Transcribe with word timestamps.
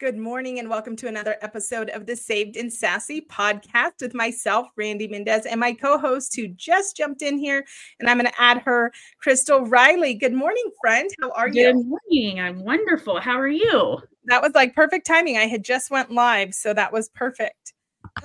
Good 0.00 0.16
morning 0.16 0.60
and 0.60 0.70
welcome 0.70 0.94
to 0.94 1.08
another 1.08 1.36
episode 1.40 1.90
of 1.90 2.06
the 2.06 2.14
Saved 2.14 2.56
and 2.56 2.72
Sassy 2.72 3.20
podcast 3.20 4.00
with 4.00 4.14
myself, 4.14 4.68
Randy 4.76 5.08
Mendez, 5.08 5.44
and 5.44 5.58
my 5.58 5.72
co 5.72 5.98
host 5.98 6.36
who 6.36 6.46
just 6.46 6.96
jumped 6.96 7.20
in 7.20 7.36
here. 7.36 7.64
And 7.98 8.08
I'm 8.08 8.16
going 8.16 8.30
to 8.30 8.40
add 8.40 8.58
her, 8.58 8.92
Crystal 9.20 9.66
Riley. 9.66 10.14
Good 10.14 10.34
morning, 10.34 10.70
friend. 10.80 11.10
How 11.20 11.32
are 11.32 11.48
you? 11.48 11.72
Good 11.72 11.86
morning. 11.86 12.38
I'm 12.38 12.64
wonderful. 12.64 13.18
How 13.18 13.36
are 13.40 13.48
you? 13.48 13.98
That 14.26 14.40
was 14.40 14.52
like 14.54 14.72
perfect 14.72 15.04
timing. 15.04 15.36
I 15.36 15.48
had 15.48 15.64
just 15.64 15.90
went 15.90 16.12
live, 16.12 16.54
so 16.54 16.72
that 16.74 16.92
was 16.92 17.08
perfect. 17.08 17.72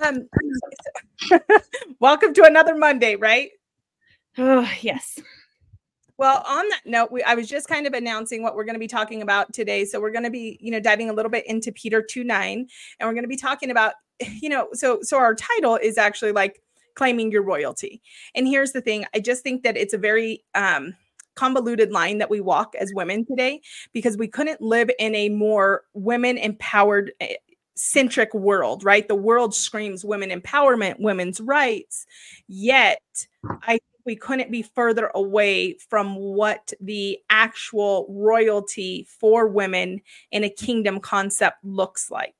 Um, 0.00 0.28
welcome 1.98 2.32
to 2.34 2.44
another 2.44 2.76
Monday, 2.76 3.16
right? 3.16 3.50
Oh, 4.38 4.70
yes. 4.80 5.18
Well, 6.16 6.44
on 6.46 6.68
that 6.68 6.82
note, 6.84 7.10
we, 7.10 7.22
I 7.24 7.34
was 7.34 7.48
just 7.48 7.68
kind 7.68 7.86
of 7.86 7.92
announcing 7.92 8.42
what 8.42 8.54
we're 8.54 8.64
going 8.64 8.76
to 8.76 8.80
be 8.80 8.86
talking 8.86 9.22
about 9.22 9.52
today. 9.52 9.84
So 9.84 10.00
we're 10.00 10.12
going 10.12 10.24
to 10.24 10.30
be, 10.30 10.58
you 10.60 10.70
know, 10.70 10.80
diving 10.80 11.10
a 11.10 11.12
little 11.12 11.30
bit 11.30 11.46
into 11.46 11.72
Peter 11.72 12.02
2 12.02 12.22
9, 12.22 12.68
and 13.00 13.08
we're 13.08 13.14
going 13.14 13.24
to 13.24 13.28
be 13.28 13.36
talking 13.36 13.70
about, 13.70 13.94
you 14.40 14.48
know, 14.48 14.68
so 14.72 15.00
so 15.02 15.18
our 15.18 15.34
title 15.34 15.76
is 15.76 15.98
actually 15.98 16.32
like 16.32 16.62
claiming 16.94 17.32
your 17.32 17.42
royalty. 17.42 18.00
And 18.34 18.46
here's 18.46 18.72
the 18.72 18.80
thing, 18.80 19.04
I 19.14 19.20
just 19.20 19.42
think 19.42 19.64
that 19.64 19.76
it's 19.76 19.94
a 19.94 19.98
very 19.98 20.44
um 20.54 20.94
convoluted 21.34 21.90
line 21.90 22.18
that 22.18 22.30
we 22.30 22.40
walk 22.40 22.74
as 22.78 22.92
women 22.94 23.24
today 23.26 23.60
because 23.92 24.16
we 24.16 24.28
couldn't 24.28 24.60
live 24.60 24.88
in 25.00 25.16
a 25.16 25.28
more 25.30 25.82
women 25.92 26.38
empowered 26.38 27.10
eh, 27.20 27.34
centric 27.74 28.32
world, 28.34 28.84
right? 28.84 29.08
The 29.08 29.16
world 29.16 29.52
screams 29.52 30.04
women 30.04 30.30
empowerment, 30.30 31.00
women's 31.00 31.40
rights. 31.40 32.06
Yet, 32.46 33.00
I 33.62 33.80
we 34.04 34.16
couldn't 34.16 34.50
be 34.50 34.62
further 34.62 35.10
away 35.14 35.76
from 35.88 36.16
what 36.16 36.72
the 36.80 37.18
actual 37.30 38.06
royalty 38.08 39.06
for 39.20 39.48
women 39.48 40.00
in 40.30 40.44
a 40.44 40.50
kingdom 40.50 41.00
concept 41.00 41.64
looks 41.64 42.10
like. 42.10 42.34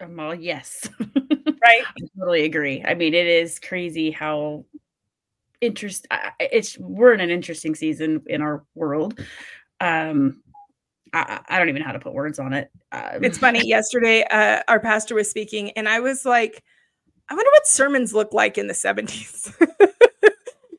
Um, 0.00 0.16
well, 0.16 0.34
yes. 0.34 0.88
right. 1.00 1.82
I 1.84 2.00
totally 2.18 2.44
agree. 2.44 2.82
I 2.84 2.94
mean, 2.94 3.14
it 3.14 3.26
is 3.26 3.58
crazy 3.58 4.10
how 4.10 4.64
interest 5.60 6.06
it's 6.40 6.76
we're 6.78 7.14
in 7.14 7.20
an 7.20 7.30
interesting 7.30 7.74
season 7.74 8.22
in 8.26 8.42
our 8.42 8.64
world. 8.74 9.18
Um 9.80 10.42
I, 11.14 11.40
I 11.48 11.58
don't 11.58 11.68
even 11.68 11.80
know 11.80 11.86
how 11.86 11.92
to 11.92 12.00
put 12.00 12.12
words 12.12 12.38
on 12.38 12.52
it. 12.52 12.70
Um, 12.90 13.22
it's 13.22 13.38
funny. 13.38 13.60
Yesterday, 13.64 14.24
uh, 14.24 14.62
our 14.66 14.80
pastor 14.80 15.14
was 15.14 15.30
speaking, 15.30 15.70
and 15.72 15.88
I 15.88 16.00
was 16.00 16.24
like, 16.24 16.64
I 17.28 17.34
wonder 17.34 17.50
what 17.50 17.66
sermons 17.66 18.14
look 18.14 18.32
like 18.32 18.58
in 18.58 18.66
the 18.66 18.74
70s. 18.74 19.54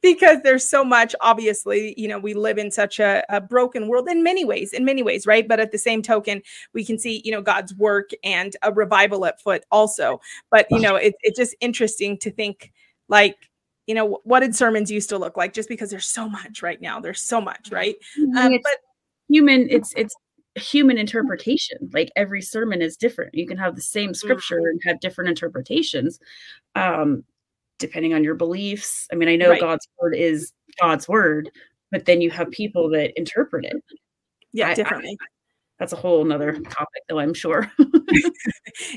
because 0.01 0.37
there's 0.43 0.69
so 0.69 0.83
much 0.83 1.15
obviously 1.21 1.95
you 1.97 2.07
know 2.07 2.19
we 2.19 2.35
live 2.35 2.59
in 2.59 2.69
such 2.69 2.99
a, 2.99 3.23
a, 3.29 3.41
broken 3.41 3.87
world 3.87 4.07
in 4.07 4.21
many 4.21 4.45
ways 4.45 4.71
in 4.71 4.85
many 4.85 5.01
ways 5.01 5.25
right? 5.25 5.47
But 5.47 5.59
at 5.59 5.71
the 5.71 5.79
same 5.79 6.03
token 6.03 6.43
we 6.73 6.85
can 6.85 6.99
see 6.99 7.21
you 7.25 7.31
know 7.31 7.41
god's 7.41 7.73
work 7.75 8.11
and 8.23 8.55
a 8.61 8.71
revival 8.71 9.25
at 9.25 9.41
foot 9.41 9.63
also. 9.71 10.21
But 10.51 10.67
you 10.69 10.79
know 10.79 10.95
it, 10.95 11.15
it's 11.21 11.37
just 11.37 11.55
interesting 11.59 12.17
to 12.19 12.31
think 12.31 12.71
like 13.09 13.35
you 13.87 13.95
know 13.95 14.19
what 14.23 14.41
did 14.41 14.55
sermons 14.55 14.91
used 14.91 15.09
to 15.09 15.17
look 15.17 15.37
like 15.37 15.53
just 15.53 15.69
because 15.69 15.89
there's 15.89 16.05
so 16.05 16.29
much 16.29 16.61
right 16.61 16.81
now. 16.81 16.99
There's 16.99 17.21
so 17.21 17.41
much 17.41 17.69
right. 17.71 17.95
um, 18.37 18.59
but 18.61 18.77
human 19.27 19.67
it's 19.69 19.91
it's 19.97 20.15
human 20.55 20.97
interpretation 20.97 21.77
like 21.93 22.11
every 22.15 22.41
sermon 22.41 22.81
is 22.81 22.95
different. 22.95 23.33
You 23.33 23.45
can 23.47 23.57
have 23.57 23.75
the 23.75 23.81
same 23.81 24.13
scripture 24.13 24.57
mm-hmm. 24.57 24.67
and 24.67 24.81
have 24.85 24.99
different 24.99 25.29
interpretations 25.29 26.19
um 26.75 27.23
depending 27.77 28.13
on 28.13 28.23
your 28.23 28.35
beliefs. 28.35 29.07
I 29.11 29.15
mean 29.15 29.29
i 29.29 29.35
know 29.35 29.49
right. 29.49 29.61
god's 29.61 29.87
word 30.01 30.15
is 30.15 30.53
god's 30.81 31.07
word 31.07 31.49
but 31.91 32.05
then 32.05 32.21
you 32.21 32.31
have 32.31 32.49
people 32.51 32.89
that 32.91 33.17
interpret 33.17 33.65
it. 33.65 33.75
Yeah 34.53 34.69
I, 34.69 34.73
differently 34.73 35.17
I, 35.21 35.25
that's 35.79 35.91
a 35.91 35.97
whole 35.97 36.23
nother 36.23 36.53
topic 36.53 37.03
though 37.09 37.19
i'm 37.19 37.33
sure. 37.33 37.71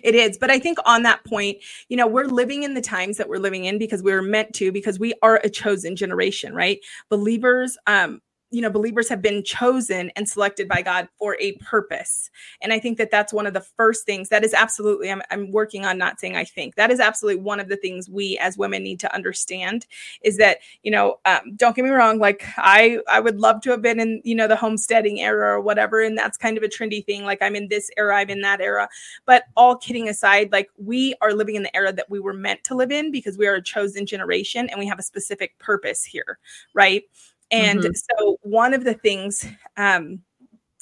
It 0.03 0.17
is 0.17 0.39
but 0.39 0.50
i 0.50 0.59
think 0.59 0.78
on 0.87 1.05
that 1.05 1.25
point 1.25 1.59
you 1.89 1.97
know 1.97 2.06
we're 2.06 2.27
living 2.27 2.65
in 2.65 2.75
the 2.75 2.81
times 2.81 3.17
that 3.17 3.28
we're 3.28 3.38
living 3.38 3.65
in 3.65 3.78
because 3.78 4.03
we 4.03 4.12
are 4.12 4.22
meant 4.22 4.53
to 4.54 4.72
because 4.72 4.99
we 4.99 5.15
are 5.22 5.41
a 5.44 5.50
chosen 5.50 5.94
generation 5.94 6.53
right? 6.53 6.78
Believers 7.09 7.77
um 7.87 8.21
you 8.50 8.62
know 8.62 8.70
believers 8.70 9.09
have 9.09 9.20
been 9.20 9.42
chosen 9.44 10.10
and 10.16 10.28
selected 10.28 10.69
by 10.69 10.82
god 10.82 11.09
for 11.19 11.36
a 11.41 11.53
purpose. 11.53 12.31
And 12.62 12.72
i 12.72 12.78
think 12.78 12.98
that 12.98 13.10
that's 13.10 13.32
one 13.32 13.47
of 13.47 13.54
the 13.54 13.60
first 13.60 14.04
things 14.06 14.28
that 14.28 14.44
is 14.44 14.54
absolutely 14.54 15.10
i'm, 15.10 15.22
I'm 15.31 15.50
working 15.50 15.84
on 15.84 15.98
not 15.98 16.20
saying 16.20 16.36
i 16.36 16.44
think 16.44 16.75
that 16.76 16.91
is 16.91 17.00
absolutely 17.00 17.42
one 17.42 17.60
of 17.60 17.69
the 17.69 17.76
things 17.76 18.09
we 18.09 18.38
as 18.38 18.56
women 18.56 18.82
need 18.82 19.00
to 19.00 19.14
understand 19.14 19.86
is 20.22 20.36
that 20.38 20.59
you 20.82 20.91
know 20.91 21.19
um, 21.25 21.56
don't 21.56 21.76
get 21.76 21.84
me 21.84 21.91
wrong 21.91 22.19
like 22.19 22.44
i 22.56 22.98
i 23.09 23.20
would 23.20 23.38
love 23.38 23.60
to 23.62 23.70
have 23.70 23.82
been 23.82 24.00
in 24.00 24.20
you 24.25 24.34
know 24.34 24.48
the 24.48 24.56
homesteading 24.56 25.20
era 25.20 25.54
or 25.54 25.60
whatever 25.60 26.03
and 26.03 26.16
that's 26.16 26.36
kind 26.36 26.56
of 26.56 26.62
a 26.62 26.69
trendy 26.69 27.04
thing 27.04 27.25
like 27.25 27.42
i'm 27.42 27.56
in 27.56 27.69
this 27.69 27.91
era 27.97 28.16
i'm 28.16 28.30
in 28.30 28.41
that 28.42 28.60
era. 28.60 28.88
But 29.26 29.44
all 29.56 29.76
kidding 29.76 30.09
aside 30.09 30.53
like 30.53 30.70
we 30.76 31.15
are 31.20 31.32
living 31.32 31.56
in 31.56 31.62
the 31.62 31.76
era 31.76 31.92
that 31.92 32.10
we 32.10 32.20
were 32.20 32.34
meant 32.34 32.65
to 32.65 32.75
live 32.75 32.91
in 32.91 33.10
because 33.10 33.36
we 33.38 33.47
are 33.47 33.54
a 33.54 33.62
chosen 33.62 34.06
generation 34.06 34.69
and 34.70 34.78
we 34.78 34.86
have 34.86 34.98
a 34.98 35.03
specific 35.03 35.59
purpose 35.59 36.04
here 36.04 36.38
right 36.75 37.04
and 37.50 37.81
mm-hmm. 37.81 38.19
so 38.19 38.38
one 38.42 38.75
of 38.75 38.84
the 38.84 38.94
things 38.94 39.47
um, 39.76 40.20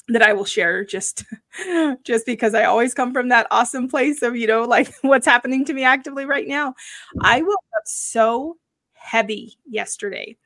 that 0.09 0.21
I 0.21 0.33
will 0.33 0.45
share 0.45 0.83
just 0.85 1.23
just 2.03 2.25
because 2.25 2.53
I 2.53 2.63
always 2.63 2.93
come 2.93 3.13
from 3.13 3.29
that 3.29 3.47
awesome 3.51 3.89
place 3.89 4.21
of, 4.21 4.35
you 4.35 4.47
know, 4.47 4.63
like 4.63 4.93
what's 5.01 5.25
happening 5.25 5.65
to 5.65 5.73
me 5.73 5.83
actively 5.83 6.25
right 6.25 6.47
now. 6.47 6.75
I 7.21 7.41
woke 7.41 7.65
up 7.75 7.83
so 7.85 8.57
heavy 8.93 9.57
yesterday. 9.65 10.37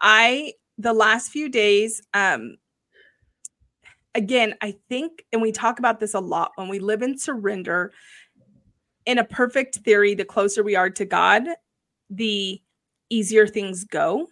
I 0.00 0.54
the 0.78 0.92
last 0.92 1.30
few 1.30 1.48
days 1.48 2.02
um 2.14 2.56
again, 4.14 4.54
I 4.60 4.76
think 4.88 5.24
and 5.32 5.42
we 5.42 5.52
talk 5.52 5.78
about 5.78 6.00
this 6.00 6.14
a 6.14 6.20
lot 6.20 6.52
when 6.56 6.68
we 6.68 6.78
live 6.78 7.02
in 7.02 7.18
surrender 7.18 7.92
in 9.04 9.18
a 9.18 9.24
perfect 9.24 9.76
theory 9.76 10.14
the 10.14 10.24
closer 10.24 10.62
we 10.64 10.74
are 10.74 10.90
to 10.90 11.04
God, 11.04 11.44
the 12.10 12.60
easier 13.08 13.46
things 13.46 13.84
go 13.84 14.26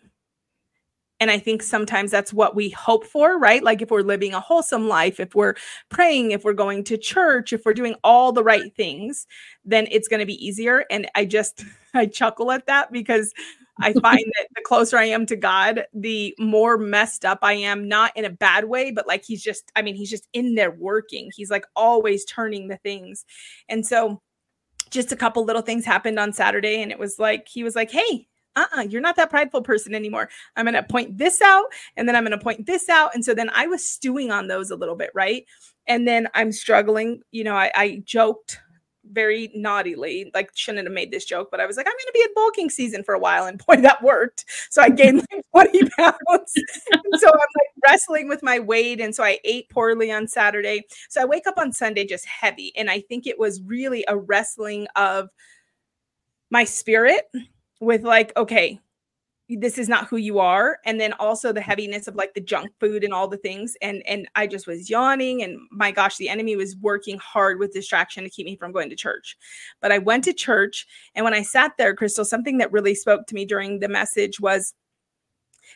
and 1.24 1.30
I 1.30 1.38
think 1.38 1.62
sometimes 1.62 2.10
that's 2.10 2.34
what 2.34 2.54
we 2.54 2.68
hope 2.68 3.06
for, 3.06 3.38
right? 3.38 3.62
Like 3.62 3.80
if 3.80 3.90
we're 3.90 4.02
living 4.02 4.34
a 4.34 4.40
wholesome 4.40 4.88
life, 4.88 5.18
if 5.18 5.34
we're 5.34 5.54
praying, 5.88 6.32
if 6.32 6.44
we're 6.44 6.52
going 6.52 6.84
to 6.84 6.98
church, 6.98 7.54
if 7.54 7.64
we're 7.64 7.72
doing 7.72 7.94
all 8.04 8.30
the 8.30 8.44
right 8.44 8.76
things, 8.76 9.26
then 9.64 9.88
it's 9.90 10.06
going 10.06 10.20
to 10.20 10.26
be 10.26 10.46
easier. 10.46 10.84
And 10.90 11.10
I 11.14 11.24
just, 11.24 11.64
I 11.94 12.04
chuckle 12.04 12.52
at 12.52 12.66
that 12.66 12.92
because 12.92 13.32
I 13.80 13.92
find 14.02 14.18
that 14.36 14.48
the 14.54 14.60
closer 14.66 14.98
I 14.98 15.04
am 15.04 15.24
to 15.24 15.36
God, 15.36 15.86
the 15.94 16.34
more 16.38 16.76
messed 16.76 17.24
up 17.24 17.38
I 17.40 17.54
am, 17.54 17.88
not 17.88 18.14
in 18.14 18.26
a 18.26 18.30
bad 18.30 18.66
way, 18.66 18.90
but 18.90 19.06
like 19.06 19.24
he's 19.24 19.42
just, 19.42 19.72
I 19.74 19.80
mean, 19.80 19.94
he's 19.94 20.10
just 20.10 20.28
in 20.34 20.56
there 20.56 20.72
working. 20.72 21.30
He's 21.34 21.50
like 21.50 21.64
always 21.74 22.26
turning 22.26 22.68
the 22.68 22.76
things. 22.76 23.24
And 23.70 23.86
so, 23.86 24.20
just 24.90 25.10
a 25.10 25.16
couple 25.16 25.42
little 25.42 25.62
things 25.62 25.86
happened 25.86 26.18
on 26.18 26.34
Saturday, 26.34 26.82
and 26.82 26.92
it 26.92 26.98
was 26.98 27.18
like, 27.18 27.48
he 27.48 27.64
was 27.64 27.74
like, 27.74 27.90
Hey, 27.90 28.28
uh-uh, 28.56 28.82
you're 28.82 29.00
not 29.00 29.16
that 29.16 29.30
prideful 29.30 29.62
person 29.62 29.94
anymore. 29.94 30.28
I'm 30.56 30.64
going 30.64 30.74
to 30.74 30.82
point 30.82 31.18
this 31.18 31.40
out 31.42 31.66
and 31.96 32.08
then 32.08 32.16
I'm 32.16 32.24
going 32.24 32.38
to 32.38 32.42
point 32.42 32.66
this 32.66 32.88
out. 32.88 33.14
And 33.14 33.24
so 33.24 33.34
then 33.34 33.50
I 33.50 33.66
was 33.66 33.88
stewing 33.88 34.30
on 34.30 34.48
those 34.48 34.70
a 34.70 34.76
little 34.76 34.96
bit, 34.96 35.10
right? 35.14 35.44
And 35.86 36.06
then 36.06 36.28
I'm 36.34 36.52
struggling. 36.52 37.20
You 37.30 37.44
know, 37.44 37.54
I, 37.54 37.70
I 37.74 38.02
joked 38.04 38.60
very 39.10 39.50
naughtily, 39.54 40.30
like 40.34 40.50
shouldn't 40.54 40.86
have 40.86 40.94
made 40.94 41.10
this 41.10 41.24
joke, 41.24 41.48
but 41.50 41.60
I 41.60 41.66
was 41.66 41.76
like, 41.76 41.86
I'm 41.86 41.92
going 41.92 42.06
to 42.06 42.12
be 42.14 42.22
in 42.22 42.34
bulking 42.34 42.70
season 42.70 43.04
for 43.04 43.14
a 43.14 43.18
while. 43.18 43.46
And 43.46 43.58
boy, 43.66 43.76
that 43.76 44.02
worked. 44.02 44.44
So 44.70 44.82
I 44.82 44.88
gained 44.88 45.24
like 45.32 45.44
20 45.72 45.90
pounds. 45.90 46.52
and 46.92 47.20
so 47.20 47.28
I'm 47.28 47.34
like 47.34 47.84
wrestling 47.86 48.28
with 48.28 48.42
my 48.42 48.58
weight. 48.58 49.00
And 49.00 49.14
so 49.14 49.22
I 49.22 49.38
ate 49.44 49.68
poorly 49.68 50.10
on 50.10 50.26
Saturday. 50.26 50.82
So 51.08 51.20
I 51.20 51.24
wake 51.24 51.46
up 51.46 51.58
on 51.58 51.72
Sunday 51.72 52.06
just 52.06 52.26
heavy. 52.26 52.72
And 52.76 52.90
I 52.90 53.00
think 53.00 53.26
it 53.26 53.38
was 53.38 53.62
really 53.62 54.04
a 54.08 54.16
wrestling 54.16 54.86
of 54.96 55.28
my 56.50 56.64
spirit 56.64 57.24
with 57.80 58.02
like, 58.02 58.32
okay, 58.36 58.80
this 59.48 59.76
is 59.76 59.88
not 59.90 60.08
who 60.08 60.16
you 60.16 60.38
are 60.38 60.78
and 60.86 60.98
then 60.98 61.12
also 61.14 61.52
the 61.52 61.60
mm-hmm. 61.60 61.68
heaviness 61.68 62.08
of 62.08 62.14
like 62.14 62.32
the 62.32 62.40
junk 62.40 62.70
food 62.80 63.04
and 63.04 63.12
all 63.12 63.28
the 63.28 63.36
things 63.36 63.76
and 63.82 64.02
and 64.06 64.26
i 64.36 64.46
just 64.46 64.66
was 64.66 64.88
yawning 64.88 65.42
and 65.42 65.58
my 65.70 65.90
gosh 65.90 66.16
the 66.16 66.30
enemy 66.30 66.56
was 66.56 66.76
working 66.78 67.18
hard 67.18 67.58
with 67.58 67.72
distraction 67.72 68.24
to 68.24 68.30
keep 68.30 68.46
me 68.46 68.56
from 68.56 68.72
going 68.72 68.88
to 68.88 68.96
church. 68.96 69.36
But 69.82 69.92
i 69.92 69.98
went 69.98 70.24
to 70.24 70.32
church 70.32 70.86
and 71.14 71.24
when 71.24 71.34
i 71.34 71.42
sat 71.42 71.72
there 71.76 71.94
crystal 71.94 72.24
something 72.24 72.58
that 72.58 72.72
really 72.72 72.94
spoke 72.94 73.26
to 73.26 73.34
me 73.34 73.44
during 73.44 73.80
the 73.80 73.88
message 73.88 74.40
was 74.40 74.72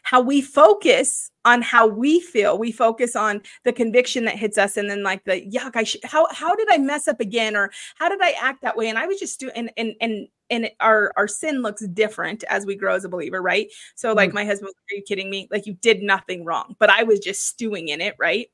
how 0.03 0.21
we 0.21 0.41
focus 0.41 1.31
on 1.45 1.63
how 1.63 1.87
we 1.87 2.21
feel. 2.21 2.59
We 2.59 2.73
focus 2.73 3.17
on 3.17 3.43
the 3.65 3.73
conviction 3.73 4.25
that 4.27 4.37
hits 4.37 4.59
us, 4.59 4.77
and 4.77 4.89
then 4.91 5.03
like 5.03 5.25
the 5.25 5.41
yuck. 5.41 5.77
I 5.77 5.85
sh- 5.85 5.97
how 6.05 6.27
how 6.33 6.55
did 6.55 6.69
I 6.71 6.79
mess 6.79 7.09
up 7.09 7.21
again, 7.21 7.57
or 7.57 7.71
how 7.97 8.09
did 8.09 8.21
I 8.23 8.35
act 8.41 8.63
that 8.63 8.77
way? 8.77 8.89
And 8.89 8.99
I 8.99 9.07
was 9.07 9.19
just 9.19 9.41
doing, 9.41 9.53
and 9.57 9.71
and 9.77 9.95
and 10.01 10.29
and 10.51 10.71
our 10.81 11.13
our 11.17 11.29
sin 11.29 11.63
looks 11.63 11.87
different 11.89 12.45
as 12.49 12.67
we 12.67 12.77
grow 12.77 12.95
as 12.95 13.05
a 13.05 13.09
believer, 13.09 13.41
right? 13.43 13.69
So 13.95 14.13
like 14.13 14.31
mm. 14.31 14.35
my 14.35 14.45
husband, 14.45 14.73
are 14.91 14.97
you 14.97 15.03
kidding 15.03 15.31
me? 15.31 15.49
Like 15.51 15.67
you 15.67 15.75
did 15.75 16.03
nothing 16.03 16.45
wrong, 16.45 16.77
but 16.79 16.91
I 16.91 17.03
was 17.03 17.21
just 17.21 17.47
stewing 17.47 17.89
in 17.89 18.01
it, 18.01 18.15
right? 18.19 18.49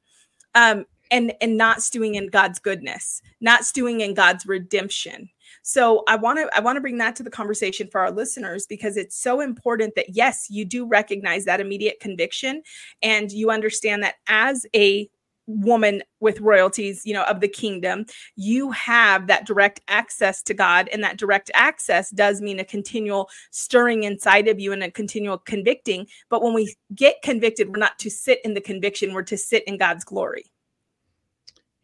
Um, 0.54 0.86
and 1.10 1.32
and 1.40 1.56
not 1.56 1.82
stewing 1.82 2.14
in 2.14 2.28
God's 2.28 2.58
goodness, 2.58 3.22
not 3.40 3.64
stewing 3.64 4.00
in 4.00 4.14
God's 4.14 4.46
redemption. 4.46 5.30
So 5.66 6.04
I 6.06 6.16
want 6.16 6.38
to 6.38 6.48
I 6.54 6.60
want 6.60 6.76
to 6.76 6.80
bring 6.82 6.98
that 6.98 7.16
to 7.16 7.22
the 7.22 7.30
conversation 7.30 7.88
for 7.88 8.02
our 8.02 8.10
listeners 8.10 8.66
because 8.66 8.98
it's 8.98 9.16
so 9.16 9.40
important 9.40 9.94
that 9.96 10.14
yes, 10.14 10.46
you 10.50 10.66
do 10.66 10.86
recognize 10.86 11.46
that 11.46 11.58
immediate 11.58 12.00
conviction 12.00 12.62
and 13.02 13.32
you 13.32 13.50
understand 13.50 14.02
that 14.02 14.16
as 14.28 14.66
a 14.76 15.08
woman 15.46 16.02
with 16.20 16.40
royalties 16.40 17.02
you 17.04 17.12
know 17.12 17.24
of 17.24 17.40
the 17.40 17.48
kingdom 17.48 18.06
you 18.34 18.70
have 18.70 19.26
that 19.26 19.46
direct 19.46 19.80
access 19.88 20.42
to 20.42 20.52
god. 20.52 20.88
And 20.92 21.02
that 21.02 21.16
direct 21.16 21.50
access 21.54 22.10
does 22.10 22.42
mean 22.42 22.60
a 22.60 22.64
continual 22.64 23.30
stirring 23.50 24.02
inside 24.02 24.48
of 24.48 24.60
you 24.60 24.72
and 24.72 24.82
a 24.82 24.90
continual 24.90 25.38
convicting. 25.38 26.06
But 26.28 26.42
when 26.42 26.52
we 26.52 26.74
get 26.94 27.22
convicted 27.22 27.70
we're 27.70 27.78
not 27.78 27.98
to 28.00 28.10
sit 28.10 28.40
in 28.44 28.52
the 28.52 28.60
conviction 28.60 29.14
we're 29.14 29.22
to 29.22 29.38
sit 29.38 29.64
in 29.64 29.78
god's 29.78 30.04
glory 30.04 30.44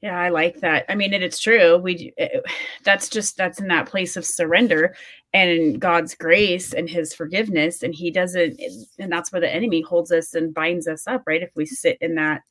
yeah 0.00 0.18
i 0.18 0.28
like 0.28 0.60
that 0.60 0.84
i 0.88 0.94
mean 0.94 1.12
it's 1.12 1.40
true 1.40 1.76
we 1.76 2.12
eh, 2.18 2.40
that's 2.84 3.08
just 3.08 3.36
that's 3.36 3.60
in 3.60 3.68
that 3.68 3.86
place 3.86 4.16
of 4.16 4.24
surrender 4.24 4.94
and 5.32 5.80
god's 5.80 6.14
grace 6.14 6.72
and 6.72 6.88
his 6.88 7.14
forgiveness 7.14 7.82
and 7.82 7.94
he 7.94 8.10
doesn't 8.10 8.60
and 8.98 9.12
that's 9.12 9.30
where 9.32 9.40
the 9.40 9.54
enemy 9.54 9.80
holds 9.80 10.10
us 10.10 10.34
and 10.34 10.54
binds 10.54 10.88
us 10.88 11.06
up 11.06 11.22
right 11.26 11.42
if 11.42 11.50
we 11.54 11.66
sit 11.66 11.98
in 12.00 12.14
that 12.14 12.42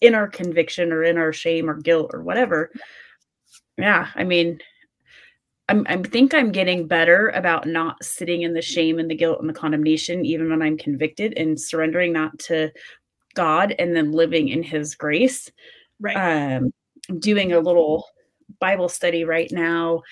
in 0.00 0.14
our 0.14 0.28
conviction 0.28 0.92
or 0.92 1.02
in 1.02 1.16
our 1.18 1.32
shame 1.32 1.68
or 1.68 1.74
guilt 1.74 2.10
or 2.12 2.22
whatever. 2.22 2.70
Yeah, 3.78 4.08
I 4.14 4.24
mean, 4.24 4.60
I'm, 5.68 5.86
I 5.88 5.96
think 6.02 6.34
I'm 6.34 6.52
getting 6.52 6.86
better 6.86 7.30
about 7.30 7.66
not 7.66 8.02
sitting 8.04 8.42
in 8.42 8.52
the 8.52 8.62
shame 8.62 8.98
and 8.98 9.10
the 9.10 9.14
guilt 9.14 9.40
and 9.40 9.48
the 9.48 9.54
condemnation, 9.54 10.24
even 10.26 10.50
when 10.50 10.62
I'm 10.62 10.76
convicted, 10.76 11.34
and 11.38 11.58
surrendering 11.58 12.12
that 12.12 12.38
to 12.40 12.70
God 13.34 13.74
and 13.78 13.96
then 13.96 14.12
living 14.12 14.48
in 14.48 14.62
His 14.62 14.94
grace. 14.94 15.50
Right. 16.00 16.56
Um, 16.56 16.72
doing 17.18 17.52
a 17.52 17.60
little 17.60 18.06
Bible 18.60 18.88
study 18.88 19.24
right 19.24 19.50
now, 19.50 20.02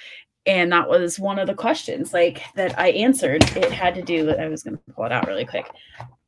and 0.46 0.72
that 0.72 0.88
was 0.88 1.18
one 1.18 1.38
of 1.38 1.46
the 1.46 1.54
questions 1.54 2.12
like 2.12 2.42
that 2.54 2.78
I 2.78 2.88
answered. 2.90 3.44
It 3.56 3.70
had 3.70 3.94
to 3.94 4.02
do. 4.02 4.26
with 4.26 4.38
I 4.38 4.48
was 4.48 4.62
going 4.62 4.76
to 4.76 4.92
pull 4.94 5.04
it 5.04 5.12
out 5.12 5.26
really 5.26 5.44
quick. 5.44 5.70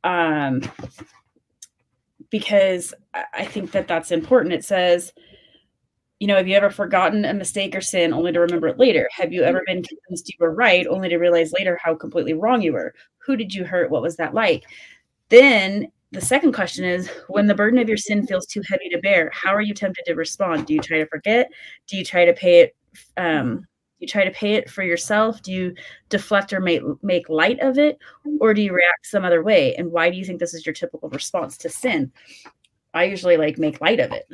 Um, 0.03 0.61
because 2.29 2.93
I 3.33 3.45
think 3.45 3.71
that 3.71 3.87
that's 3.87 4.11
important. 4.11 4.53
It 4.53 4.65
says, 4.65 5.13
you 6.19 6.27
know, 6.27 6.35
have 6.35 6.47
you 6.47 6.55
ever 6.55 6.69
forgotten 6.69 7.25
a 7.25 7.33
mistake 7.33 7.75
or 7.75 7.81
sin 7.81 8.13
only 8.13 8.31
to 8.31 8.39
remember 8.39 8.67
it 8.67 8.79
later? 8.79 9.09
Have 9.11 9.33
you 9.33 9.43
ever 9.43 9.63
been 9.65 9.83
convinced 9.83 10.29
you 10.29 10.35
were 10.39 10.53
right 10.53 10.87
only 10.87 11.09
to 11.09 11.17
realize 11.17 11.53
later 11.53 11.79
how 11.81 11.95
completely 11.95 12.33
wrong 12.33 12.61
you 12.61 12.73
were? 12.73 12.93
Who 13.19 13.35
did 13.35 13.53
you 13.53 13.63
hurt? 13.63 13.91
What 13.91 14.01
was 14.01 14.15
that 14.17 14.33
like? 14.33 14.63
Then 15.29 15.91
the 16.11 16.21
second 16.21 16.53
question 16.53 16.85
is 16.85 17.09
when 17.27 17.47
the 17.47 17.55
burden 17.55 17.79
of 17.79 17.87
your 17.87 17.97
sin 17.97 18.25
feels 18.25 18.45
too 18.45 18.61
heavy 18.69 18.89
to 18.89 18.99
bear, 18.99 19.31
how 19.33 19.53
are 19.53 19.61
you 19.61 19.73
tempted 19.73 20.05
to 20.05 20.13
respond? 20.13 20.65
Do 20.65 20.73
you 20.73 20.79
try 20.79 20.99
to 20.99 21.07
forget? 21.07 21.49
Do 21.87 21.97
you 21.97 22.03
try 22.03 22.25
to 22.25 22.33
pay 22.33 22.61
it 22.61 22.75
um, 23.17 23.65
you 23.99 24.07
try 24.07 24.25
to 24.25 24.31
pay 24.31 24.53
it 24.53 24.69
for 24.69 24.83
yourself? 24.83 25.41
Do 25.41 25.51
you 25.51 25.73
deflect 26.09 26.53
or 26.53 26.59
make 26.59 26.81
make 27.01 27.29
light 27.29 27.59
of 27.59 27.77
it, 27.77 27.97
or 28.39 28.53
do 28.53 28.61
you 28.61 28.73
react 28.73 29.05
some 29.05 29.23
other 29.23 29.41
way? 29.41 29.73
And 29.75 29.91
why 29.91 30.09
do 30.09 30.17
you 30.17 30.25
think 30.25 30.39
this 30.39 30.53
is 30.53 30.65
your 30.65 30.73
typical 30.73 31.09
response 31.09 31.57
to 31.59 31.69
sin? 31.69 32.11
I 32.93 33.05
usually 33.05 33.37
like 33.37 33.57
make 33.57 33.81
light 33.81 33.99
of 33.99 34.11
it. 34.11 34.27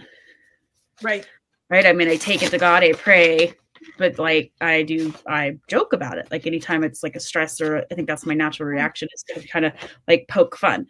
Right. 1.01 1.27
Right. 1.69 1.85
I 1.85 1.93
mean, 1.93 2.09
I 2.09 2.17
take 2.17 2.43
it 2.43 2.49
to 2.49 2.57
God, 2.57 2.83
I 2.83 2.91
pray, 2.93 3.53
but 3.97 4.19
like 4.19 4.51
I 4.59 4.83
do, 4.83 5.13
I 5.27 5.57
joke 5.67 5.93
about 5.93 6.17
it. 6.17 6.27
Like 6.29 6.45
anytime 6.45 6.83
it's 6.83 7.01
like 7.01 7.15
a 7.15 7.19
stress 7.19 7.61
or 7.61 7.85
I 7.89 7.95
think 7.95 8.07
that's 8.07 8.25
my 8.25 8.33
natural 8.33 8.67
reaction 8.67 9.07
is 9.13 9.23
to 9.29 9.47
kind 9.47 9.65
of 9.65 9.73
like 10.07 10.27
poke 10.27 10.57
fun 10.57 10.85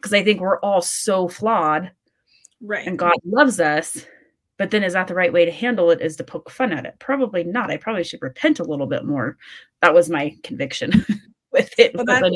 because 0.00 0.12
I 0.12 0.24
think 0.24 0.40
we're 0.40 0.60
all 0.60 0.82
so 0.82 1.28
flawed. 1.28 1.92
Right. 2.62 2.86
And 2.86 2.98
God 2.98 3.14
loves 3.24 3.60
us 3.60 4.06
but 4.60 4.70
then 4.70 4.84
is 4.84 4.92
that 4.92 5.08
the 5.08 5.14
right 5.14 5.32
way 5.32 5.46
to 5.46 5.50
handle 5.50 5.90
it 5.90 6.02
is 6.02 6.16
to 6.16 6.22
poke 6.22 6.50
fun 6.50 6.70
at 6.70 6.84
it? 6.84 6.94
Probably 6.98 7.44
not. 7.44 7.70
I 7.70 7.78
probably 7.78 8.04
should 8.04 8.20
repent 8.20 8.60
a 8.60 8.62
little 8.62 8.86
bit 8.86 9.06
more. 9.06 9.38
That 9.80 9.94
was 9.94 10.10
my 10.10 10.36
conviction 10.42 11.02
with 11.50 11.72
it. 11.78 11.94
Well, 11.94 12.04
that, 12.04 12.30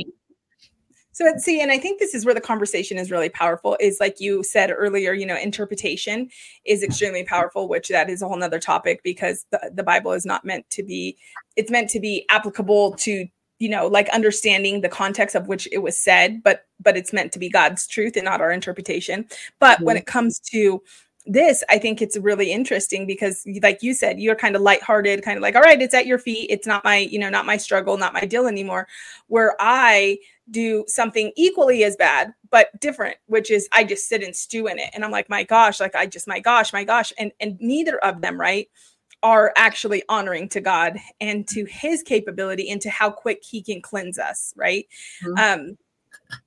so 1.12 1.30
see, 1.36 1.60
and 1.60 1.70
I 1.70 1.76
think 1.76 2.00
this 2.00 2.14
is 2.14 2.24
where 2.24 2.34
the 2.34 2.40
conversation 2.40 2.96
is 2.96 3.10
really 3.10 3.28
powerful. 3.28 3.76
Is 3.78 3.98
like 4.00 4.20
you 4.20 4.42
said 4.42 4.72
earlier, 4.74 5.12
you 5.12 5.26
know, 5.26 5.36
interpretation 5.36 6.30
is 6.64 6.82
extremely 6.82 7.24
powerful, 7.24 7.68
which 7.68 7.88
that 7.88 8.08
is 8.08 8.22
a 8.22 8.26
whole 8.26 8.38
nother 8.38 8.58
topic 8.58 9.02
because 9.04 9.44
the, 9.50 9.70
the 9.74 9.82
Bible 9.82 10.12
is 10.12 10.24
not 10.24 10.46
meant 10.46 10.64
to 10.70 10.82
be, 10.82 11.18
it's 11.56 11.70
meant 11.70 11.90
to 11.90 12.00
be 12.00 12.24
applicable 12.30 12.92
to 13.00 13.26
you 13.64 13.70
know 13.70 13.86
like 13.86 14.10
understanding 14.10 14.82
the 14.82 14.90
context 14.90 15.34
of 15.34 15.48
which 15.48 15.66
it 15.72 15.78
was 15.78 15.96
said 15.98 16.42
but 16.42 16.66
but 16.80 16.98
it's 16.98 17.14
meant 17.14 17.32
to 17.32 17.38
be 17.38 17.48
god's 17.48 17.86
truth 17.86 18.14
and 18.14 18.26
not 18.26 18.42
our 18.42 18.52
interpretation. 18.52 19.26
But 19.58 19.76
mm-hmm. 19.76 19.84
when 19.86 19.96
it 19.96 20.06
comes 20.06 20.38
to 20.52 20.82
this 21.26 21.64
i 21.70 21.78
think 21.78 22.02
it's 22.02 22.18
really 22.18 22.52
interesting 22.52 23.06
because 23.06 23.46
like 23.62 23.82
you 23.82 23.94
said 23.94 24.20
you're 24.20 24.36
kind 24.36 24.54
of 24.54 24.60
lighthearted 24.60 25.22
kind 25.22 25.38
of 25.38 25.42
like 25.42 25.56
all 25.56 25.62
right 25.62 25.80
it's 25.80 25.94
at 25.94 26.04
your 26.06 26.18
feet. 26.18 26.50
It's 26.50 26.66
not 26.66 26.84
my 26.84 26.98
you 26.98 27.18
know 27.18 27.30
not 27.30 27.46
my 27.46 27.56
struggle 27.56 27.96
not 27.96 28.12
my 28.12 28.26
deal 28.26 28.46
anymore. 28.46 28.86
Where 29.28 29.56
i 29.58 30.18
do 30.50 30.84
something 30.86 31.32
equally 31.36 31.84
as 31.84 31.96
bad 31.96 32.34
but 32.50 32.78
different 32.78 33.16
which 33.26 33.50
is 33.50 33.66
i 33.72 33.82
just 33.82 34.06
sit 34.10 34.22
and 34.22 34.36
stew 34.36 34.66
in 34.66 34.78
it. 34.78 34.90
And 34.92 35.02
i'm 35.02 35.10
like 35.10 35.30
my 35.30 35.42
gosh 35.42 35.80
like 35.80 35.94
i 35.94 36.04
just 36.04 36.28
my 36.28 36.40
gosh 36.40 36.74
my 36.74 36.84
gosh. 36.84 37.14
And 37.16 37.32
and 37.40 37.56
neither 37.60 37.96
of 38.04 38.20
them 38.20 38.38
right 38.38 38.68
are 39.24 39.52
actually 39.56 40.02
honoring 40.08 40.48
to 40.48 40.60
god 40.60 40.98
and 41.20 41.48
to 41.48 41.64
his 41.64 42.02
capability 42.02 42.70
and 42.70 42.80
to 42.80 42.90
how 42.90 43.10
quick 43.10 43.42
he 43.42 43.62
can 43.62 43.82
cleanse 43.82 44.18
us 44.18 44.52
right 44.56 44.86
mm-hmm. 45.24 45.38
um 45.38 45.76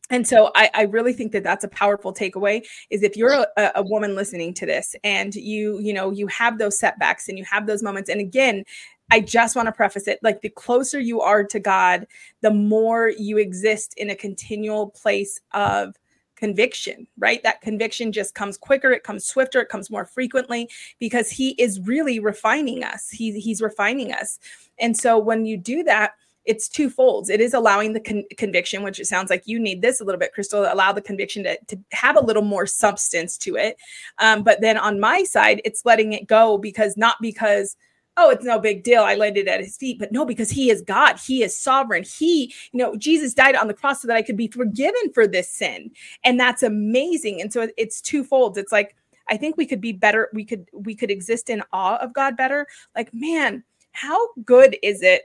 and 0.10 0.26
so 0.26 0.52
I, 0.56 0.70
I, 0.74 0.82
really 0.84 1.12
think 1.12 1.34
that 1.34 1.44
that's 1.44 1.64
a 1.64 1.70
powerful 1.70 2.14
takeaway 2.14 2.66
is 2.90 3.04
if 3.04 3.18
you're 3.18 3.46
a, 3.58 3.72
a, 3.76 3.84
woman 3.84 4.16
listening 4.16 4.54
to 4.56 4.66
this 4.66 4.96
and 5.04 5.36
you 5.36 5.80
you 5.80 5.94
know 5.94 6.12
you 6.12 6.28
have 6.28 6.58
those 6.58 6.80
setbacks 6.80 7.28
and 7.28 7.38
you 7.38 7.44
have 7.46 7.68
those 7.68 7.84
moments 7.84 8.10
and 8.10 8.22
again 8.22 8.64
i 9.12 9.20
just 9.20 9.56
want 9.56 9.68
to 9.68 9.72
preface 9.72 10.08
it 10.08 10.20
like 10.24 10.42
the 10.42 10.50
closer 10.50 11.00
you 11.00 11.22
are 11.22 11.44
to 11.44 11.60
god 11.60 12.08
the 12.42 12.52
more 12.52 13.10
you 13.18 13.38
exist 13.38 13.94
in 13.98 14.10
a 14.10 14.16
continual 14.16 14.90
place 14.92 15.40
of 15.54 15.96
conviction 16.38 17.08
right 17.18 17.44
that 17.44 17.62
conviction 17.62 18.12
just 18.12 18.36
comes 18.36 18.58
quicker 18.58 18.92
it 18.92 19.04
comes 19.04 19.26
swifter 19.26 19.60
it 19.60 19.70
comes 19.70 19.90
more 19.90 20.06
frequently 20.06 20.70
because 21.00 21.30
he 21.30 21.50
is 21.52 21.80
really 21.82 22.20
refining 22.20 22.84
us 22.84 23.10
he, 23.10 23.38
he's 23.40 23.62
refining 23.62 24.14
us 24.14 24.40
and 24.80 24.96
so 24.96 25.18
when 25.18 25.46
you 25.46 25.58
do 25.58 25.84
that 25.84 26.14
it's 26.48 26.70
two 26.70 26.90
folds. 26.90 27.30
It 27.30 27.42
is 27.42 27.54
allowing 27.54 27.92
the 27.92 28.00
con- 28.00 28.24
conviction, 28.38 28.82
which 28.82 29.02
it 29.02 29.06
sounds 29.06 29.30
like 29.30 29.44
you 29.46 29.60
need 29.60 29.82
this 29.82 30.00
a 30.00 30.06
little 30.06 30.18
bit, 30.18 30.34
Crystal, 30.34 30.64
to 30.64 30.74
allow 30.74 30.94
the 30.94 31.02
conviction 31.02 31.44
to, 31.44 31.58
to 31.68 31.78
have 31.92 32.16
a 32.16 32.24
little 32.24 32.42
more 32.42 32.66
substance 32.66 33.38
to 33.40 33.58
it. 33.58 33.78
Um, 34.18 34.44
but 34.44 34.62
then 34.62 34.78
on 34.78 35.00
my 35.00 35.24
side, 35.24 35.62
it's 35.66 35.86
letting 35.86 36.14
it 36.14 36.26
go 36.26 36.58
because 36.58 36.96
not 36.96 37.18
because, 37.22 37.76
oh, 38.18 38.32
it's 38.32 38.44
no 38.44 38.60
big 38.60 38.84
deal. 38.84 39.04
I 39.04 39.16
landed 39.16 39.48
at 39.48 39.62
his 39.62 39.78
feet, 39.78 40.00
but 40.00 40.12
no, 40.12 40.26
because 40.26 40.50
he 40.50 40.70
is 40.70 40.82
God. 40.82 41.18
He 41.20 41.44
is 41.44 41.58
sovereign. 41.58 42.04
He, 42.04 42.54
you 42.72 42.80
know, 42.80 42.96
Jesus 42.96 43.34
died 43.34 43.56
on 43.56 43.68
the 43.68 43.74
cross 43.74 44.02
so 44.02 44.08
that 44.08 44.18
I 44.18 44.24
could 44.24 44.36
be 44.36 44.48
forgiven 44.48 45.14
for 45.14 45.28
this 45.28 45.50
sin. 45.50 45.92
And 46.24 46.40
that's 46.40 46.64
amazing. 46.64 47.42
And 47.42 47.54
so 47.54 47.70
it's 47.78 48.02
twofold. 48.02 48.58
It's 48.58 48.72
like, 48.72 48.96
I 49.30 49.38
think 49.38 49.56
we 49.56 49.66
could 49.66 49.82
be 49.82 49.92
better. 49.92 50.30
We 50.34 50.44
could, 50.46 50.68
we 50.74 50.96
could 50.96 51.12
exist 51.12 51.50
in 51.50 51.62
awe 51.72 51.98
of 51.98 52.14
God 52.14 52.36
better. 52.36 52.66
Like, 52.96 53.14
man, 53.14 53.64
how 53.92 54.34
good 54.44 54.78
is 54.82 55.02
it 55.02 55.24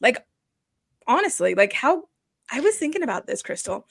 like, 0.00 0.24
honestly, 1.06 1.54
like 1.54 1.72
how 1.72 2.04
I 2.50 2.60
was 2.60 2.76
thinking 2.76 3.02
about 3.02 3.26
this, 3.26 3.42
Crystal, 3.42 3.86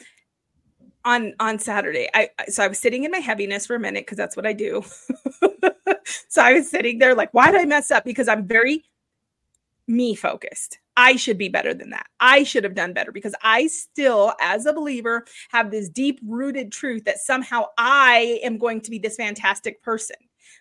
on 1.05 1.33
on 1.39 1.59
Saturday. 1.59 2.07
I 2.13 2.29
so 2.47 2.63
I 2.63 2.67
was 2.67 2.79
sitting 2.79 3.03
in 3.03 3.12
my 3.12 3.17
heaviness 3.17 3.65
for 3.65 3.75
a 3.75 3.79
minute 3.79 4.05
because 4.05 4.17
that's 4.17 4.38
what 4.38 4.45
I 4.45 4.53
do. 4.53 4.83
so 6.27 6.41
I 6.41 6.53
was 6.53 6.69
sitting 6.69 7.00
there 7.00 7.15
like, 7.15 7.33
why 7.33 7.51
did 7.51 7.62
I 7.62 7.65
mess 7.65 7.91
up? 7.91 8.05
Because 8.05 8.27
I'm 8.27 8.45
very 8.45 8.83
me 9.88 10.15
focused. 10.15 10.79
I 10.95 11.15
should 11.15 11.38
be 11.38 11.50
better 11.50 11.74
than 11.74 11.89
that. 11.89 12.07
I 12.19 12.43
should 12.43 12.63
have 12.63 12.75
done 12.75 12.93
better 12.93 13.12
because 13.12 13.36
I 13.41 13.67
still, 13.67 14.33
as 14.39 14.65
a 14.65 14.74
believer, 14.74 15.25
have 15.50 15.72
this 15.72 15.89
deep 15.89 16.19
rooted 16.25 16.72
truth 16.72 17.03
that 17.05 17.19
somehow 17.19 17.65
I 17.77 18.39
am 18.43 18.57
going 18.57 18.81
to 18.81 18.91
be 18.91 19.00
this 19.00 19.15
fantastic 19.15 19.81
person, 19.81 20.17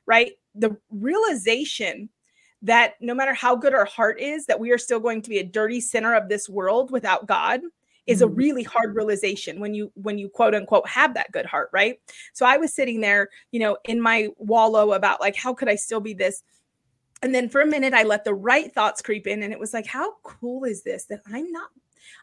right? 0.07 0.33
The 0.55 0.77
realization 0.91 2.09
that 2.63 2.95
no 3.01 3.15
matter 3.15 3.35
how 3.35 3.57
good 3.57 3.75
our 3.75 3.85
heart 3.85 4.21
is, 4.21 4.47
that 4.47 4.59
we 4.59 4.71
are 4.71 4.79
still 4.79 5.01
going 5.01 5.21
to 5.23 5.31
be 5.31 5.39
a 5.39 5.45
dirty 5.45 5.81
sinner 5.81 6.15
of 6.15 6.29
this 6.29 6.49
world 6.49 6.91
without 6.91 7.27
God 7.27 7.61
is 8.07 8.23
a 8.23 8.27
mm-hmm. 8.27 8.35
really 8.35 8.63
hard 8.63 8.95
realization 8.95 9.61
when 9.61 9.75
you 9.75 9.93
when 9.95 10.19
you 10.19 10.29
quote 10.29 10.55
unquote 10.55 10.89
have 10.89 11.15
that 11.15 11.31
good 11.33 11.47
heart 11.47 11.71
right 11.73 12.01
so 12.33 12.45
i 12.45 12.57
was 12.57 12.75
sitting 12.75 13.01
there 13.01 13.29
you 13.51 13.61
know 13.61 13.77
in 13.85 14.01
my 14.01 14.29
wallow 14.39 14.93
about 14.93 15.21
like 15.21 15.37
how 15.37 15.55
could 15.55 15.69
i 15.69 15.75
still 15.75 16.01
be 16.01 16.15
this 16.15 16.43
and 17.23 17.35
then 17.35 17.49
for 17.49 17.61
a 17.61 17.67
minute 17.67 17.95
i 17.95 18.03
let 18.03 18.25
the 18.25 18.35
right 18.35 18.73
thoughts 18.75 19.03
creep 19.03 19.27
in 19.27 19.43
and 19.43 19.53
it 19.53 19.59
was 19.59 19.73
like 19.73 19.87
how 19.87 20.15
cool 20.23 20.65
is 20.65 20.83
this 20.83 21.05
that 21.07 21.21
i'm 21.33 21.51
not 21.53 21.71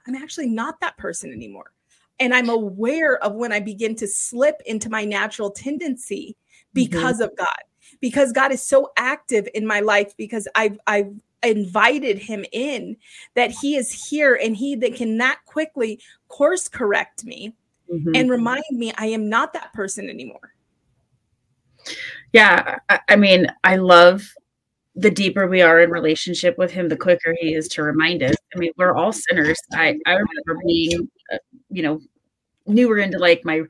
i'm 0.07 0.15
actually 0.15 0.47
not 0.47 0.79
that 0.81 0.97
person 0.97 1.31
anymore 1.31 1.71
and 2.19 2.33
i'm 2.33 2.49
aware 2.49 3.21
of 3.23 3.33
when 3.35 3.51
i 3.51 3.59
begin 3.59 3.95
to 3.95 4.07
slip 4.07 4.61
into 4.65 4.89
my 4.89 5.05
natural 5.05 5.51
tendency 5.51 6.35
mm-hmm. 6.35 6.69
because 6.73 7.15
mm-hmm. 7.15 7.23
of 7.23 7.35
god 7.37 7.57
because 8.01 8.31
God 8.31 8.51
is 8.51 8.61
so 8.61 8.91
active 8.97 9.47
in 9.53 9.65
my 9.65 9.79
life 9.79 10.15
because 10.17 10.47
I've 10.55 10.77
I've 10.87 11.13
invited 11.43 12.17
him 12.17 12.45
in 12.51 12.97
that 13.35 13.51
he 13.51 13.75
is 13.75 14.09
here 14.09 14.39
and 14.41 14.55
he 14.55 14.75
that 14.75 14.95
can 14.95 15.17
that 15.17 15.39
quickly 15.45 15.99
course 16.27 16.67
correct 16.67 17.23
me 17.23 17.53
mm-hmm. 17.91 18.11
and 18.15 18.29
remind 18.29 18.63
me 18.71 18.93
I 18.97 19.07
am 19.07 19.29
not 19.29 19.53
that 19.53 19.73
person 19.73 20.09
anymore. 20.09 20.53
Yeah, 22.33 22.79
I, 22.89 22.99
I 23.09 23.15
mean, 23.15 23.47
I 23.63 23.77
love 23.77 24.33
the 24.95 25.09
deeper 25.09 25.47
we 25.47 25.61
are 25.61 25.79
in 25.79 25.89
relationship 25.89 26.57
with 26.57 26.71
him, 26.71 26.89
the 26.89 26.97
quicker 26.97 27.33
he 27.39 27.53
is 27.53 27.67
to 27.69 27.83
remind 27.83 28.21
us. 28.21 28.35
I 28.53 28.59
mean, 28.59 28.71
we're 28.77 28.95
all 28.95 29.13
sinners. 29.13 29.57
I, 29.73 29.97
I 30.05 30.13
remember 30.13 30.61
being, 30.65 31.09
uh, 31.31 31.37
you 31.69 31.83
know, 31.83 32.01
newer 32.67 32.97
into 32.97 33.17
like 33.17 33.45
my 33.45 33.61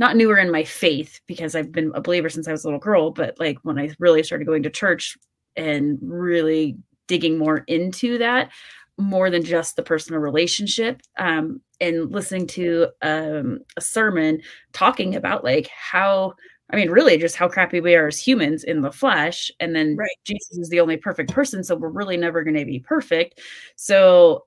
not 0.00 0.16
newer 0.16 0.38
in 0.38 0.50
my 0.50 0.64
faith 0.64 1.20
because 1.26 1.54
I've 1.54 1.70
been 1.70 1.92
a 1.94 2.00
believer 2.00 2.28
since 2.28 2.48
I 2.48 2.52
was 2.52 2.64
a 2.64 2.66
little 2.66 2.80
girl, 2.80 3.12
but 3.12 3.38
like 3.38 3.58
when 3.62 3.78
I 3.78 3.90
really 3.98 4.22
started 4.22 4.46
going 4.46 4.64
to 4.64 4.70
church 4.70 5.16
and 5.56 5.98
really 6.02 6.76
digging 7.06 7.38
more 7.38 7.58
into 7.66 8.18
that, 8.18 8.50
more 8.98 9.30
than 9.30 9.42
just 9.42 9.76
the 9.76 9.82
personal 9.82 10.20
relationship 10.20 11.02
um, 11.18 11.60
and 11.80 12.12
listening 12.12 12.46
to 12.46 12.88
um, 13.02 13.58
a 13.76 13.80
sermon 13.80 14.40
talking 14.72 15.16
about 15.16 15.42
like 15.42 15.68
how 15.68 16.32
i 16.70 16.76
mean 16.76 16.90
really 16.90 17.18
just 17.18 17.36
how 17.36 17.48
crappy 17.48 17.80
we 17.80 17.94
are 17.94 18.06
as 18.06 18.18
humans 18.18 18.62
in 18.64 18.82
the 18.82 18.92
flesh 18.92 19.50
and 19.60 19.74
then 19.74 19.96
right. 19.96 20.08
jesus 20.24 20.56
is 20.58 20.68
the 20.68 20.80
only 20.80 20.96
perfect 20.96 21.32
person 21.32 21.64
so 21.64 21.74
we're 21.74 21.88
really 21.88 22.16
never 22.16 22.44
going 22.44 22.56
to 22.56 22.64
be 22.64 22.78
perfect 22.78 23.40
so 23.76 24.44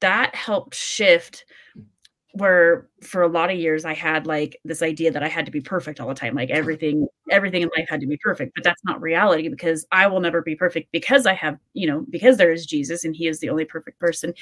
that 0.00 0.34
helped 0.34 0.74
shift 0.74 1.44
where 2.36 2.88
for 3.02 3.22
a 3.22 3.28
lot 3.28 3.50
of 3.50 3.56
years 3.56 3.84
I 3.84 3.94
had 3.94 4.26
like 4.26 4.58
this 4.64 4.82
idea 4.82 5.10
that 5.10 5.22
I 5.22 5.28
had 5.28 5.46
to 5.46 5.52
be 5.52 5.60
perfect 5.60 6.00
all 6.00 6.08
the 6.08 6.14
time. 6.14 6.34
Like 6.34 6.50
everything, 6.50 7.06
everything 7.30 7.62
in 7.62 7.70
life 7.76 7.88
had 7.88 8.00
to 8.00 8.06
be 8.06 8.18
perfect. 8.18 8.52
But 8.54 8.64
that's 8.64 8.84
not 8.84 9.00
reality 9.00 9.48
because 9.48 9.86
I 9.90 10.06
will 10.06 10.20
never 10.20 10.42
be 10.42 10.54
perfect 10.54 10.92
because 10.92 11.26
I 11.26 11.32
have, 11.34 11.58
you 11.72 11.86
know, 11.86 12.04
because 12.10 12.36
there 12.36 12.52
is 12.52 12.66
Jesus 12.66 13.04
and 13.04 13.16
he 13.16 13.26
is 13.26 13.40
the 13.40 13.48
only 13.48 13.64
perfect 13.64 13.98
person. 13.98 14.34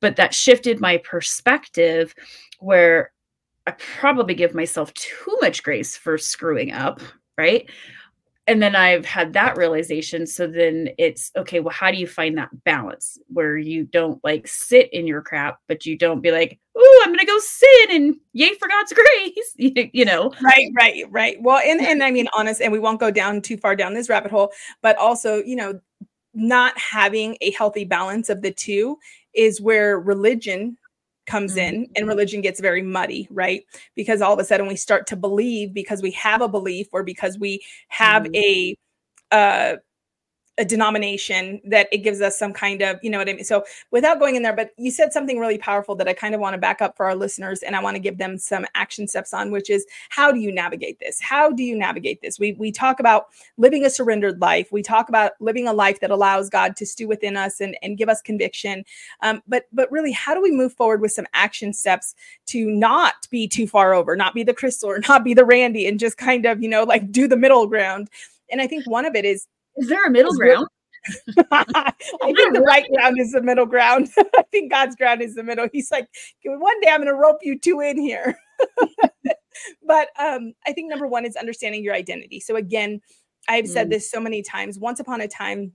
But 0.00 0.16
that 0.16 0.34
shifted 0.34 0.80
my 0.80 0.98
perspective 0.98 2.14
where 2.58 3.12
I 3.66 3.72
probably 3.72 4.34
give 4.34 4.54
myself 4.54 4.92
too 4.94 5.36
much 5.40 5.62
grace 5.62 5.96
for 5.96 6.18
screwing 6.18 6.72
up, 6.72 7.00
right? 7.36 7.68
And 8.48 8.62
then 8.62 8.74
I've 8.74 9.04
had 9.04 9.34
that 9.34 9.58
realization. 9.58 10.26
So 10.26 10.46
then 10.46 10.88
it's 10.96 11.30
okay, 11.36 11.60
well, 11.60 11.74
how 11.74 11.90
do 11.90 11.98
you 11.98 12.06
find 12.06 12.36
that 12.38 12.48
balance 12.64 13.18
where 13.28 13.58
you 13.58 13.84
don't 13.84 14.18
like 14.24 14.48
sit 14.48 14.92
in 14.92 15.06
your 15.06 15.20
crap, 15.20 15.60
but 15.68 15.84
you 15.84 15.98
don't 15.98 16.22
be 16.22 16.32
like, 16.32 16.58
oh, 16.74 17.02
I'm 17.04 17.12
gonna 17.12 17.26
go 17.26 17.38
sin 17.38 17.86
and 17.90 18.16
yay 18.32 18.54
for 18.54 18.66
God's 18.66 18.92
grace, 18.94 19.90
you 19.92 20.04
know? 20.06 20.32
Right, 20.42 20.70
right, 20.74 21.04
right. 21.10 21.36
Well, 21.42 21.60
and 21.62 21.80
and 21.80 22.02
I 22.02 22.10
mean, 22.10 22.26
honest, 22.34 22.62
and 22.62 22.72
we 22.72 22.78
won't 22.78 23.00
go 23.00 23.10
down 23.10 23.42
too 23.42 23.58
far 23.58 23.76
down 23.76 23.92
this 23.92 24.08
rabbit 24.08 24.30
hole, 24.30 24.50
but 24.82 24.96
also, 24.96 25.42
you 25.44 25.54
know, 25.54 25.78
not 26.32 26.76
having 26.78 27.36
a 27.42 27.50
healthy 27.52 27.84
balance 27.84 28.30
of 28.30 28.40
the 28.40 28.52
two 28.52 28.98
is 29.34 29.60
where 29.60 30.00
religion 30.00 30.78
comes 31.28 31.54
mm-hmm. 31.54 31.74
in 31.74 31.90
and 31.94 32.08
religion 32.08 32.40
gets 32.40 32.60
very 32.60 32.82
muddy, 32.82 33.28
right? 33.30 33.62
Because 33.94 34.20
all 34.20 34.32
of 34.32 34.38
a 34.40 34.44
sudden 34.44 34.66
we 34.66 34.74
start 34.74 35.06
to 35.08 35.16
believe 35.16 35.72
because 35.72 36.02
we 36.02 36.10
have 36.12 36.40
a 36.40 36.48
belief 36.48 36.88
or 36.92 37.04
because 37.04 37.38
we 37.38 37.60
have 37.88 38.24
mm-hmm. 38.24 38.34
a 38.34 38.76
uh 39.30 39.76
a 40.58 40.64
denomination 40.64 41.60
that 41.64 41.88
it 41.92 41.98
gives 41.98 42.20
us 42.20 42.36
some 42.38 42.52
kind 42.52 42.82
of, 42.82 42.98
you 43.02 43.10
know 43.10 43.18
what 43.18 43.28
I 43.28 43.32
mean? 43.32 43.44
So 43.44 43.64
without 43.92 44.18
going 44.18 44.34
in 44.34 44.42
there, 44.42 44.54
but 44.54 44.72
you 44.76 44.90
said 44.90 45.12
something 45.12 45.38
really 45.38 45.56
powerful 45.56 45.94
that 45.94 46.08
I 46.08 46.12
kind 46.12 46.34
of 46.34 46.40
want 46.40 46.54
to 46.54 46.58
back 46.58 46.82
up 46.82 46.96
for 46.96 47.06
our 47.06 47.14
listeners 47.14 47.62
and 47.62 47.76
I 47.76 47.82
want 47.82 47.94
to 47.94 48.00
give 48.00 48.18
them 48.18 48.36
some 48.36 48.66
action 48.74 49.06
steps 49.06 49.32
on, 49.32 49.52
which 49.52 49.70
is 49.70 49.86
how 50.10 50.32
do 50.32 50.40
you 50.40 50.50
navigate 50.50 50.98
this? 50.98 51.20
How 51.20 51.52
do 51.52 51.62
you 51.62 51.76
navigate 51.76 52.20
this? 52.20 52.40
We 52.40 52.52
we 52.52 52.72
talk 52.72 52.98
about 52.98 53.26
living 53.56 53.84
a 53.84 53.90
surrendered 53.90 54.40
life. 54.40 54.72
We 54.72 54.82
talk 54.82 55.08
about 55.08 55.32
living 55.40 55.68
a 55.68 55.72
life 55.72 56.00
that 56.00 56.10
allows 56.10 56.50
God 56.50 56.74
to 56.76 56.86
stew 56.86 57.06
within 57.06 57.36
us 57.36 57.60
and, 57.60 57.76
and 57.82 57.96
give 57.96 58.08
us 58.08 58.20
conviction. 58.20 58.84
Um, 59.22 59.42
but 59.46 59.66
but 59.72 59.90
really, 59.92 60.12
how 60.12 60.34
do 60.34 60.42
we 60.42 60.50
move 60.50 60.72
forward 60.72 61.00
with 61.00 61.12
some 61.12 61.26
action 61.34 61.72
steps 61.72 62.14
to 62.46 62.68
not 62.68 63.28
be 63.30 63.46
too 63.46 63.68
far 63.68 63.94
over, 63.94 64.16
not 64.16 64.34
be 64.34 64.42
the 64.42 64.54
crystal 64.54 64.90
or 64.90 65.00
not 65.08 65.22
be 65.22 65.34
the 65.34 65.44
Randy 65.44 65.86
and 65.86 66.00
just 66.00 66.18
kind 66.18 66.46
of, 66.46 66.60
you 66.62 66.68
know, 66.68 66.82
like 66.82 67.12
do 67.12 67.28
the 67.28 67.36
middle 67.36 67.66
ground? 67.66 68.10
And 68.50 68.60
I 68.60 68.66
think 68.66 68.86
one 68.86 69.04
of 69.04 69.14
it 69.14 69.24
is 69.24 69.46
is 69.78 69.88
there 69.88 70.06
a 70.06 70.10
middle 70.10 70.34
ground? 70.34 70.66
I 71.52 71.92
think 72.22 72.54
the 72.54 72.64
right 72.66 72.86
ground 72.92 73.18
is 73.20 73.32
the 73.32 73.42
middle 73.42 73.66
ground. 73.66 74.08
I 74.36 74.42
think 74.50 74.70
God's 74.70 74.96
ground 74.96 75.22
is 75.22 75.34
the 75.34 75.42
middle. 75.42 75.68
He's 75.72 75.90
like, 75.90 76.08
one 76.44 76.80
day 76.80 76.90
I'm 76.90 77.00
going 77.00 77.08
to 77.08 77.14
rope 77.14 77.38
you 77.42 77.58
two 77.58 77.80
in 77.80 77.98
here. 77.98 78.38
but 79.86 80.08
um, 80.18 80.52
I 80.66 80.72
think 80.72 80.90
number 80.90 81.06
one 81.06 81.24
is 81.24 81.36
understanding 81.36 81.82
your 81.82 81.94
identity. 81.94 82.40
So 82.40 82.56
again, 82.56 83.00
I've 83.48 83.68
said 83.68 83.86
mm. 83.86 83.90
this 83.90 84.10
so 84.10 84.20
many 84.20 84.42
times. 84.42 84.78
Once 84.78 85.00
upon 85.00 85.20
a 85.20 85.28
time, 85.28 85.72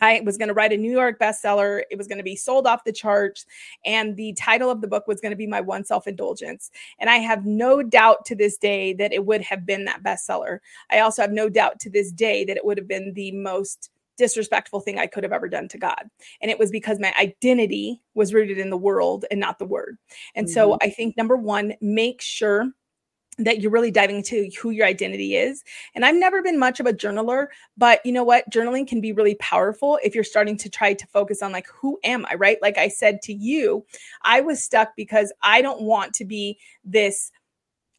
I 0.00 0.22
was 0.24 0.36
going 0.36 0.48
to 0.48 0.54
write 0.54 0.72
a 0.72 0.76
New 0.76 0.90
York 0.90 1.18
bestseller. 1.18 1.82
It 1.90 1.98
was 1.98 2.08
going 2.08 2.18
to 2.18 2.24
be 2.24 2.36
sold 2.36 2.66
off 2.66 2.84
the 2.84 2.92
charts. 2.92 3.46
And 3.84 4.16
the 4.16 4.32
title 4.34 4.70
of 4.70 4.80
the 4.80 4.88
book 4.88 5.06
was 5.06 5.20
going 5.20 5.30
to 5.30 5.36
be 5.36 5.46
My 5.46 5.60
One 5.60 5.84
Self 5.84 6.06
Indulgence. 6.06 6.70
And 6.98 7.08
I 7.08 7.16
have 7.16 7.46
no 7.46 7.82
doubt 7.82 8.24
to 8.26 8.34
this 8.34 8.56
day 8.56 8.92
that 8.94 9.12
it 9.12 9.24
would 9.24 9.42
have 9.42 9.64
been 9.64 9.84
that 9.84 10.02
bestseller. 10.02 10.58
I 10.90 11.00
also 11.00 11.22
have 11.22 11.32
no 11.32 11.48
doubt 11.48 11.80
to 11.80 11.90
this 11.90 12.12
day 12.12 12.44
that 12.44 12.56
it 12.56 12.64
would 12.64 12.78
have 12.78 12.88
been 12.88 13.12
the 13.14 13.32
most 13.32 13.90
disrespectful 14.16 14.80
thing 14.80 14.98
I 14.98 15.06
could 15.06 15.24
have 15.24 15.32
ever 15.32 15.48
done 15.48 15.68
to 15.68 15.78
God. 15.78 16.08
And 16.40 16.50
it 16.50 16.58
was 16.58 16.70
because 16.70 17.00
my 17.00 17.12
identity 17.18 18.00
was 18.14 18.32
rooted 18.32 18.58
in 18.58 18.70
the 18.70 18.76
world 18.76 19.24
and 19.30 19.40
not 19.40 19.58
the 19.58 19.64
word. 19.64 19.96
And 20.34 20.46
mm-hmm. 20.46 20.54
so 20.54 20.78
I 20.82 20.90
think 20.90 21.16
number 21.16 21.36
one, 21.36 21.74
make 21.80 22.20
sure 22.20 22.70
that 23.38 23.60
you're 23.60 23.70
really 23.70 23.90
diving 23.90 24.16
into 24.16 24.48
who 24.60 24.70
your 24.70 24.86
identity 24.86 25.36
is. 25.36 25.64
And 25.94 26.04
I've 26.04 26.14
never 26.14 26.42
been 26.42 26.58
much 26.58 26.80
of 26.80 26.86
a 26.86 26.92
journaler, 26.92 27.48
but 27.76 28.04
you 28.04 28.12
know 28.12 28.24
what? 28.24 28.48
Journaling 28.50 28.86
can 28.86 29.00
be 29.00 29.12
really 29.12 29.34
powerful 29.36 29.98
if 30.04 30.14
you're 30.14 30.24
starting 30.24 30.56
to 30.58 30.70
try 30.70 30.94
to 30.94 31.06
focus 31.08 31.42
on 31.42 31.52
like 31.52 31.66
who 31.68 31.98
am 32.04 32.26
I, 32.30 32.34
right? 32.34 32.58
Like 32.62 32.78
I 32.78 32.88
said 32.88 33.22
to 33.22 33.32
you, 33.32 33.84
I 34.22 34.40
was 34.40 34.62
stuck 34.62 34.94
because 34.96 35.32
I 35.42 35.62
don't 35.62 35.82
want 35.82 36.14
to 36.14 36.24
be 36.24 36.58
this 36.84 37.32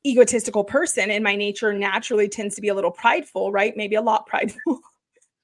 egotistical 0.06 0.64
person 0.64 1.10
and 1.10 1.24
my 1.24 1.36
nature 1.36 1.74
naturally 1.74 2.30
tends 2.30 2.56
to 2.56 2.62
be 2.62 2.68
a 2.68 2.76
little 2.76 2.92
prideful, 2.92 3.52
right? 3.52 3.76
Maybe 3.76 3.96
a 3.96 4.02
lot 4.02 4.28
prideful. 4.28 4.80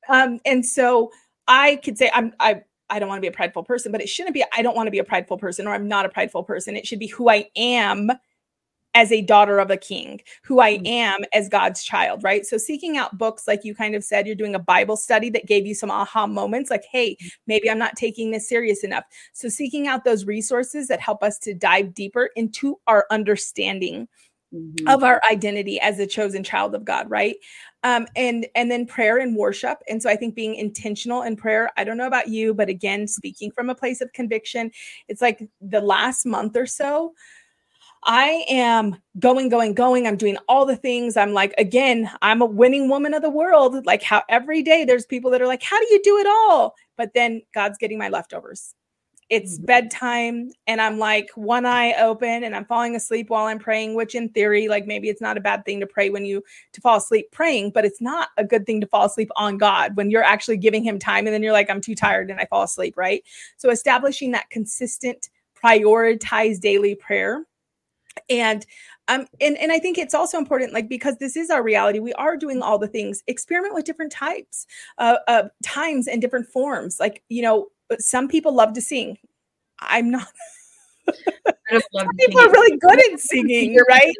um 0.09 0.39
and 0.45 0.65
so 0.65 1.11
I 1.47 1.77
could 1.77 1.97
say 1.97 2.09
I'm 2.13 2.33
I 2.39 2.61
I 2.89 2.99
don't 2.99 3.07
want 3.07 3.17
to 3.19 3.21
be 3.21 3.27
a 3.27 3.31
prideful 3.31 3.63
person, 3.63 3.91
but 3.91 4.01
it 4.01 4.09
shouldn't 4.09 4.33
be 4.33 4.43
I 4.53 4.61
don't 4.61 4.75
want 4.75 4.87
to 4.87 4.91
be 4.91 4.99
a 4.99 5.03
prideful 5.03 5.37
person 5.37 5.67
or 5.67 5.73
I'm 5.73 5.87
not 5.87 6.05
a 6.05 6.09
prideful 6.09 6.43
person. 6.43 6.75
It 6.75 6.85
should 6.85 6.99
be 6.99 7.07
who 7.07 7.29
I 7.29 7.49
am 7.55 8.11
as 8.93 9.11
a 9.11 9.21
daughter 9.21 9.59
of 9.59 9.71
a 9.71 9.77
king, 9.77 10.21
who 10.43 10.59
I 10.59 10.77
mm. 10.77 10.87
am 10.87 11.19
as 11.33 11.47
God's 11.47 11.83
child, 11.83 12.23
right? 12.23 12.45
So, 12.45 12.57
seeking 12.57 12.97
out 12.97 13.17
books, 13.17 13.47
like 13.47 13.63
you 13.63 13.73
kind 13.73 13.95
of 13.95 14.03
said, 14.03 14.27
you're 14.27 14.35
doing 14.35 14.55
a 14.55 14.59
Bible 14.59 14.97
study 14.97 15.29
that 15.31 15.47
gave 15.47 15.65
you 15.65 15.75
some 15.75 15.91
aha 15.91 16.27
moments, 16.27 16.69
like, 16.69 16.83
hey, 16.91 17.15
mm. 17.21 17.31
maybe 17.47 17.69
I'm 17.69 17.79
not 17.79 17.95
taking 17.95 18.31
this 18.31 18.49
serious 18.49 18.83
enough. 18.83 19.03
So, 19.33 19.49
seeking 19.49 19.87
out 19.87 20.03
those 20.03 20.25
resources 20.25 20.87
that 20.87 20.99
help 20.99 21.23
us 21.23 21.39
to 21.39 21.53
dive 21.53 21.93
deeper 21.93 22.29
into 22.35 22.79
our 22.87 23.05
understanding. 23.11 24.07
Mm-hmm. 24.53 24.85
of 24.89 25.01
our 25.01 25.21
identity 25.31 25.79
as 25.79 25.97
a 25.99 26.05
chosen 26.05 26.43
child 26.43 26.75
of 26.75 26.83
God, 26.83 27.09
right? 27.09 27.37
Um, 27.83 28.05
and 28.17 28.45
and 28.53 28.69
then 28.69 28.85
prayer 28.85 29.17
and 29.17 29.33
worship. 29.33 29.77
And 29.87 30.03
so 30.03 30.09
I 30.09 30.17
think 30.17 30.35
being 30.35 30.55
intentional 30.55 31.21
in 31.21 31.37
prayer. 31.37 31.69
I 31.77 31.85
don't 31.85 31.95
know 31.95 32.05
about 32.05 32.27
you, 32.27 32.53
but 32.53 32.67
again, 32.67 33.07
speaking 33.07 33.51
from 33.51 33.69
a 33.69 33.75
place 33.75 34.01
of 34.01 34.11
conviction, 34.11 34.69
it's 35.07 35.21
like 35.21 35.47
the 35.61 35.79
last 35.79 36.25
month 36.25 36.57
or 36.57 36.65
so. 36.65 37.13
I 38.03 38.45
am 38.49 38.97
going, 39.19 39.49
going, 39.49 39.73
going. 39.73 40.07
I'm 40.07 40.17
doing 40.17 40.37
all 40.47 40.65
the 40.65 40.75
things. 40.75 41.15
I'm 41.17 41.33
like, 41.33 41.53
again, 41.57 42.09
I'm 42.21 42.41
a 42.41 42.45
winning 42.45 42.89
woman 42.89 43.13
of 43.13 43.21
the 43.21 43.29
world. 43.29 43.85
Like, 43.85 44.01
how 44.01 44.23
every 44.27 44.63
day 44.63 44.85
there's 44.85 45.05
people 45.05 45.29
that 45.31 45.41
are 45.41 45.47
like, 45.47 45.61
how 45.61 45.79
do 45.79 45.87
you 45.91 46.01
do 46.03 46.17
it 46.17 46.27
all? 46.27 46.75
But 46.97 47.13
then 47.13 47.41
God's 47.53 47.77
getting 47.77 47.99
my 47.99 48.09
leftovers. 48.09 48.73
It's 49.29 49.55
mm-hmm. 49.55 49.65
bedtime, 49.65 50.49
and 50.67 50.81
I'm 50.81 50.97
like, 50.97 51.29
one 51.35 51.65
eye 51.65 51.93
open, 51.93 52.43
and 52.43 52.53
I'm 52.53 52.65
falling 52.65 52.97
asleep 52.97 53.29
while 53.29 53.45
I'm 53.45 53.59
praying, 53.59 53.95
which 53.95 54.13
in 54.13 54.27
theory, 54.29 54.67
like 54.67 54.85
maybe 54.85 55.07
it's 55.07 55.21
not 55.21 55.37
a 55.37 55.41
bad 55.41 55.63
thing 55.63 55.79
to 55.79 55.87
pray 55.87 56.09
when 56.09 56.25
you 56.25 56.43
to 56.73 56.81
fall 56.81 56.97
asleep 56.97 57.31
praying, 57.31 57.71
but 57.71 57.85
it's 57.85 58.01
not 58.01 58.29
a 58.35 58.43
good 58.43 58.65
thing 58.65 58.81
to 58.81 58.87
fall 58.87 59.05
asleep 59.05 59.29
on 59.37 59.57
God 59.57 59.95
when 59.95 60.11
you're 60.11 60.23
actually 60.23 60.57
giving 60.57 60.83
Him 60.83 60.99
time, 60.99 61.27
and 61.27 61.33
then 61.33 61.43
you're 61.43 61.53
like, 61.53 61.69
I'm 61.69 61.79
too 61.79 61.95
tired, 61.95 62.29
and 62.29 62.41
I 62.41 62.45
fall 62.45 62.63
asleep, 62.63 62.97
right? 62.97 63.23
So, 63.55 63.69
establishing 63.69 64.31
that 64.31 64.49
consistent, 64.49 65.29
prioritized 65.63 66.59
daily 66.59 66.95
prayer 66.95 67.45
and 68.29 68.65
um 69.07 69.25
and 69.39 69.57
and 69.57 69.71
i 69.71 69.79
think 69.79 69.97
it's 69.97 70.13
also 70.13 70.37
important 70.37 70.73
like 70.73 70.89
because 70.89 71.17
this 71.17 71.37
is 71.37 71.49
our 71.49 71.63
reality 71.63 71.99
we 71.99 72.13
are 72.13 72.35
doing 72.35 72.61
all 72.61 72.77
the 72.77 72.87
things 72.87 73.23
experiment 73.27 73.73
with 73.73 73.85
different 73.85 74.11
types 74.11 74.67
uh, 74.97 75.17
uh 75.27 75.43
times 75.63 76.07
and 76.07 76.21
different 76.21 76.45
forms 76.45 76.99
like 76.99 77.23
you 77.29 77.41
know 77.41 77.67
some 77.99 78.27
people 78.27 78.53
love 78.53 78.73
to 78.73 78.81
sing. 78.81 79.17
I'm 79.79 80.11
not 80.11 80.27
some 81.07 82.07
people 82.19 82.39
are 82.39 82.51
really 82.51 82.77
good 82.77 83.11
at 83.11 83.19
singing 83.19 83.75
right? 83.89 84.13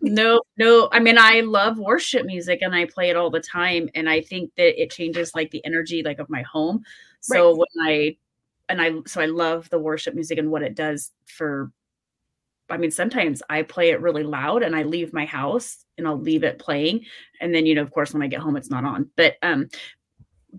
no 0.00 0.40
no 0.56 0.88
i 0.90 0.98
mean 0.98 1.16
i 1.16 1.40
love 1.40 1.78
worship 1.78 2.26
music 2.26 2.60
and 2.60 2.74
i 2.74 2.84
play 2.84 3.08
it 3.08 3.16
all 3.16 3.30
the 3.30 3.40
time 3.40 3.88
and 3.94 4.10
i 4.10 4.20
think 4.20 4.50
that 4.56 4.80
it 4.80 4.90
changes 4.90 5.32
like 5.34 5.50
the 5.52 5.64
energy 5.64 6.02
like 6.02 6.18
of 6.18 6.28
my 6.28 6.42
home. 6.42 6.82
So 7.20 7.50
right. 7.50 7.58
when 7.58 7.86
i 7.86 8.16
and 8.68 8.82
i 8.82 8.92
so 9.06 9.20
i 9.20 9.26
love 9.26 9.70
the 9.70 9.78
worship 9.78 10.14
music 10.14 10.38
and 10.38 10.50
what 10.50 10.62
it 10.62 10.74
does 10.74 11.12
for 11.26 11.70
I 12.70 12.76
mean, 12.76 12.90
sometimes 12.90 13.42
I 13.48 13.62
play 13.62 13.90
it 13.90 14.00
really 14.00 14.22
loud 14.22 14.62
and 14.62 14.76
I 14.76 14.82
leave 14.82 15.12
my 15.12 15.24
house 15.24 15.84
and 15.96 16.06
I'll 16.06 16.20
leave 16.20 16.44
it 16.44 16.58
playing. 16.58 17.04
And 17.40 17.54
then, 17.54 17.66
you 17.66 17.74
know, 17.74 17.82
of 17.82 17.90
course, 17.90 18.12
when 18.12 18.22
I 18.22 18.28
get 18.28 18.40
home, 18.40 18.56
it's 18.56 18.70
not 18.70 18.84
on. 18.84 19.10
But 19.16 19.36
um, 19.42 19.68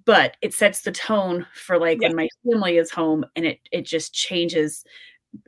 but 0.06 0.38
it 0.42 0.54
sets 0.54 0.82
the 0.82 0.92
tone 0.92 1.46
for 1.54 1.78
like 1.78 2.02
yeah. 2.02 2.10
when 2.10 2.16
my 2.16 2.28
family 2.46 2.78
is 2.78 2.92
home 2.92 3.26
and 3.36 3.46
it 3.46 3.60
it 3.72 3.86
just 3.86 4.14
changes. 4.14 4.84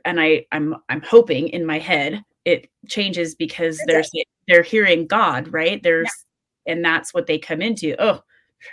And 0.04 0.20
I 0.20 0.46
I'm 0.52 0.76
I'm 0.88 1.02
hoping 1.02 1.48
in 1.48 1.66
my 1.66 1.78
head 1.78 2.22
it 2.44 2.68
changes 2.88 3.34
because 3.34 3.80
there's 3.86 4.10
they're 4.48 4.62
hearing 4.62 5.06
God, 5.06 5.52
right? 5.52 5.82
There's 5.82 6.10
yeah. 6.66 6.72
and 6.74 6.84
that's 6.84 7.14
what 7.14 7.26
they 7.26 7.38
come 7.38 7.62
into. 7.62 7.94
Oh, 8.02 8.20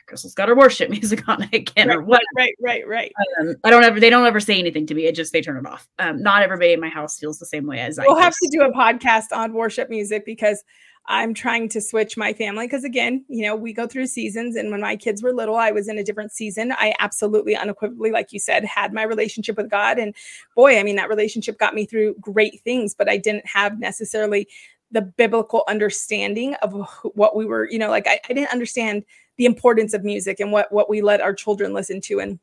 Crystal's 0.08 0.34
got 0.34 0.50
her 0.50 0.56
worship 0.56 0.90
music 0.90 1.28
on 1.28 1.44
again 1.54 1.88
right, 1.88 1.98
or 1.98 2.02
what. 2.02 2.22
Right, 2.36 2.56
right, 2.60 2.88
right. 2.88 3.12
Um, 3.40 3.56
I 3.64 3.70
don't 3.70 3.84
ever. 3.84 4.00
They 4.00 4.10
don't 4.10 4.26
ever 4.26 4.40
say 4.40 4.60
anything 4.60 4.86
to 4.88 4.94
me. 4.94 5.06
It 5.06 5.16
just 5.16 5.34
they 5.34 5.42
turn 5.42 5.58
it 5.58 5.66
off. 5.66 5.88
Um, 6.00 6.22
not 6.22 6.44
everybody 6.44 6.74
in 6.74 6.80
my 6.80 6.90
house 6.90 7.18
feels 7.18 7.40
the 7.40 7.46
same 7.46 7.66
way 7.66 7.80
as 7.80 7.98
we'll 7.98 8.12
I. 8.12 8.14
We'll 8.14 8.24
have 8.24 8.34
to 8.34 8.50
do 8.52 8.62
a 8.62 8.72
podcast 8.72 9.32
on 9.32 9.54
worship 9.54 9.90
music 9.90 10.26
because 10.26 10.64
I'm 11.10 11.34
trying 11.34 11.70
to 11.70 11.82
switch 11.82 12.18
my 12.18 12.34
family 12.34 12.68
because 12.68 12.84
again, 12.84 13.26
you 13.28 13.44
know, 13.44 13.56
we 13.56 13.74
go 13.74 13.88
through 13.88 14.06
seasons 14.06 14.56
and 14.56 14.70
when 14.70 14.80
my 14.80 14.96
kids 14.96 15.24
were 15.24 15.34
little, 15.34 15.56
I 15.56 15.72
was 15.72 15.88
in 15.88 15.98
a 15.98 16.04
different 16.04 16.32
season. 16.32 16.72
I 16.74 16.94
absolutely 17.00 17.56
unequivocally 17.56 18.12
like 18.12 18.32
you 18.32 18.40
said 18.40 18.64
had 18.64 18.94
my 18.94 19.02
relationship 19.04 19.58
with 19.58 19.72
God 19.72 19.98
and 19.98 20.14
boy, 20.56 20.78
I 20.78 20.84
mean 20.84 20.98
that 20.98 21.10
relationship 21.10 21.58
got 21.58 21.74
me 21.74 21.86
through 21.86 22.16
great 22.22 22.62
things, 22.62 22.94
but 22.94 23.10
I 23.10 23.18
didn't 23.18 23.48
have 23.48 23.80
necessarily 23.80 24.48
the 24.92 25.02
biblical 25.02 25.64
understanding 25.68 26.54
of 26.62 26.74
what 27.16 27.36
we 27.36 27.46
were, 27.46 27.68
you 27.70 27.80
know, 27.80 27.90
like 27.90 28.08
I, 28.08 28.20
I 28.30 28.34
didn't 28.34 28.52
understand 28.52 29.04
the 29.40 29.46
importance 29.46 29.96
of 29.96 30.04
music 30.04 30.40
and 30.40 30.52
what 30.52 30.72
what 30.72 30.90
we 30.90 31.02
let 31.02 31.22
our 31.22 31.34
children 31.34 31.74
listen 31.74 32.00
to 32.02 32.20
and 32.20 32.40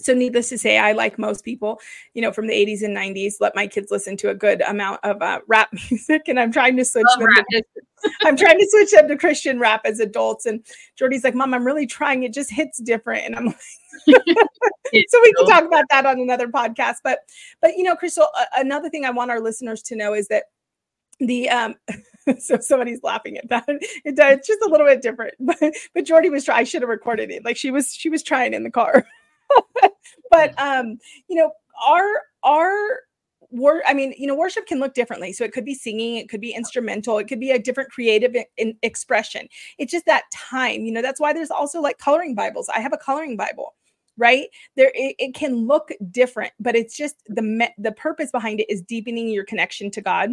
so, 0.00 0.14
needless 0.14 0.48
to 0.50 0.58
say, 0.58 0.78
I 0.78 0.92
like 0.92 1.18
most 1.18 1.44
people, 1.44 1.80
you 2.14 2.22
know, 2.22 2.30
from 2.30 2.46
the 2.46 2.54
80s 2.54 2.82
and 2.82 2.96
90s, 2.96 3.34
let 3.40 3.56
my 3.56 3.66
kids 3.66 3.90
listen 3.90 4.16
to 4.18 4.30
a 4.30 4.34
good 4.34 4.60
amount 4.62 5.00
of 5.02 5.20
uh, 5.20 5.40
rap 5.48 5.70
music, 5.90 6.22
and 6.28 6.38
I'm 6.38 6.52
trying 6.52 6.76
to 6.76 6.84
switch 6.84 7.04
them. 7.18 7.28
To, 7.50 7.62
I'm 8.24 8.36
trying 8.36 8.58
to 8.58 8.68
switch 8.70 8.92
them 8.92 9.08
to 9.08 9.16
Christian 9.16 9.58
rap 9.58 9.80
as 9.84 9.98
adults. 9.98 10.46
And 10.46 10.64
Jordy's 10.96 11.24
like, 11.24 11.34
"Mom, 11.34 11.52
I'm 11.52 11.66
really 11.66 11.86
trying. 11.86 12.22
It 12.22 12.32
just 12.32 12.52
hits 12.52 12.78
different." 12.78 13.26
And 13.26 13.34
I'm 13.34 13.46
like, 13.46 13.56
"So 14.06 15.20
we 15.20 15.32
can 15.32 15.46
talk 15.48 15.64
about 15.64 15.86
that 15.90 16.06
on 16.06 16.20
another 16.20 16.46
podcast." 16.46 16.98
But, 17.02 17.18
but 17.60 17.76
you 17.76 17.82
know, 17.82 17.96
Crystal, 17.96 18.28
uh, 18.38 18.44
another 18.56 18.88
thing 18.90 19.04
I 19.04 19.10
want 19.10 19.32
our 19.32 19.40
listeners 19.40 19.82
to 19.82 19.96
know 19.96 20.14
is 20.14 20.28
that 20.28 20.44
the 21.18 21.50
um 21.50 21.74
so 22.38 22.58
somebody's 22.58 23.02
laughing 23.02 23.38
at 23.38 23.48
that 23.48 23.64
it's 24.04 24.46
just 24.46 24.62
a 24.62 24.68
little 24.68 24.86
bit 24.86 25.02
different 25.02 25.34
but 25.40 25.58
but 25.94 26.04
jordy 26.04 26.30
was 26.30 26.44
trying 26.44 26.60
i 26.60 26.64
should 26.64 26.82
have 26.82 26.88
recorded 26.88 27.30
it 27.30 27.44
like 27.44 27.56
she 27.56 27.70
was 27.70 27.92
she 27.94 28.08
was 28.08 28.22
trying 28.22 28.54
in 28.54 28.62
the 28.64 28.70
car 28.70 29.06
but 30.30 30.58
um, 30.60 30.98
you 31.28 31.36
know, 31.36 31.52
our 31.86 32.06
our 32.42 33.00
wor- 33.50 33.82
I 33.86 33.94
mean, 33.94 34.14
you 34.18 34.26
know, 34.26 34.34
worship 34.34 34.66
can 34.66 34.80
look 34.80 34.94
differently. 34.94 35.32
So 35.32 35.44
it 35.44 35.52
could 35.52 35.64
be 35.64 35.74
singing, 35.74 36.16
it 36.16 36.28
could 36.28 36.40
be 36.40 36.52
instrumental, 36.52 37.18
it 37.18 37.28
could 37.28 37.40
be 37.40 37.50
a 37.50 37.58
different 37.58 37.90
creative 37.90 38.36
in- 38.56 38.76
expression. 38.82 39.48
It's 39.78 39.92
just 39.92 40.06
that 40.06 40.24
time, 40.32 40.82
you 40.82 40.92
know. 40.92 41.02
That's 41.02 41.20
why 41.20 41.32
there's 41.32 41.50
also 41.50 41.80
like 41.80 41.98
coloring 41.98 42.34
Bibles. 42.34 42.68
I 42.68 42.80
have 42.80 42.92
a 42.92 42.98
coloring 42.98 43.36
Bible 43.36 43.74
right 44.20 44.48
there 44.74 44.90
it, 44.96 45.14
it, 45.20 45.32
can 45.32 45.68
look 45.68 45.90
different 46.10 46.52
but 46.58 46.74
it's 46.74 46.96
just 46.96 47.22
the 47.28 47.40
me- 47.40 47.72
the 47.78 47.92
purpose 47.92 48.32
behind 48.32 48.58
it 48.58 48.68
is 48.68 48.82
deepening 48.82 49.28
your 49.28 49.44
connection 49.44 49.92
to 49.92 50.00
god 50.00 50.30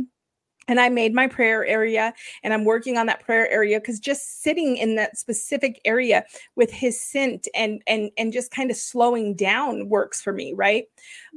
and 0.67 0.79
I 0.79 0.89
made 0.89 1.13
my 1.13 1.27
prayer 1.27 1.65
area 1.65 2.13
and 2.43 2.53
I'm 2.53 2.65
working 2.65 2.97
on 2.97 3.05
that 3.07 3.23
prayer 3.23 3.49
area 3.49 3.79
because 3.79 3.99
just 3.99 4.41
sitting 4.41 4.77
in 4.77 4.95
that 4.95 5.17
specific 5.17 5.79
area 5.85 6.25
with 6.55 6.71
his 6.71 6.99
scent 6.99 7.47
and 7.55 7.81
and 7.87 8.11
and 8.17 8.33
just 8.33 8.51
kind 8.51 8.71
of 8.71 8.77
slowing 8.77 9.35
down 9.35 9.89
works 9.89 10.21
for 10.21 10.33
me, 10.33 10.53
right? 10.53 10.85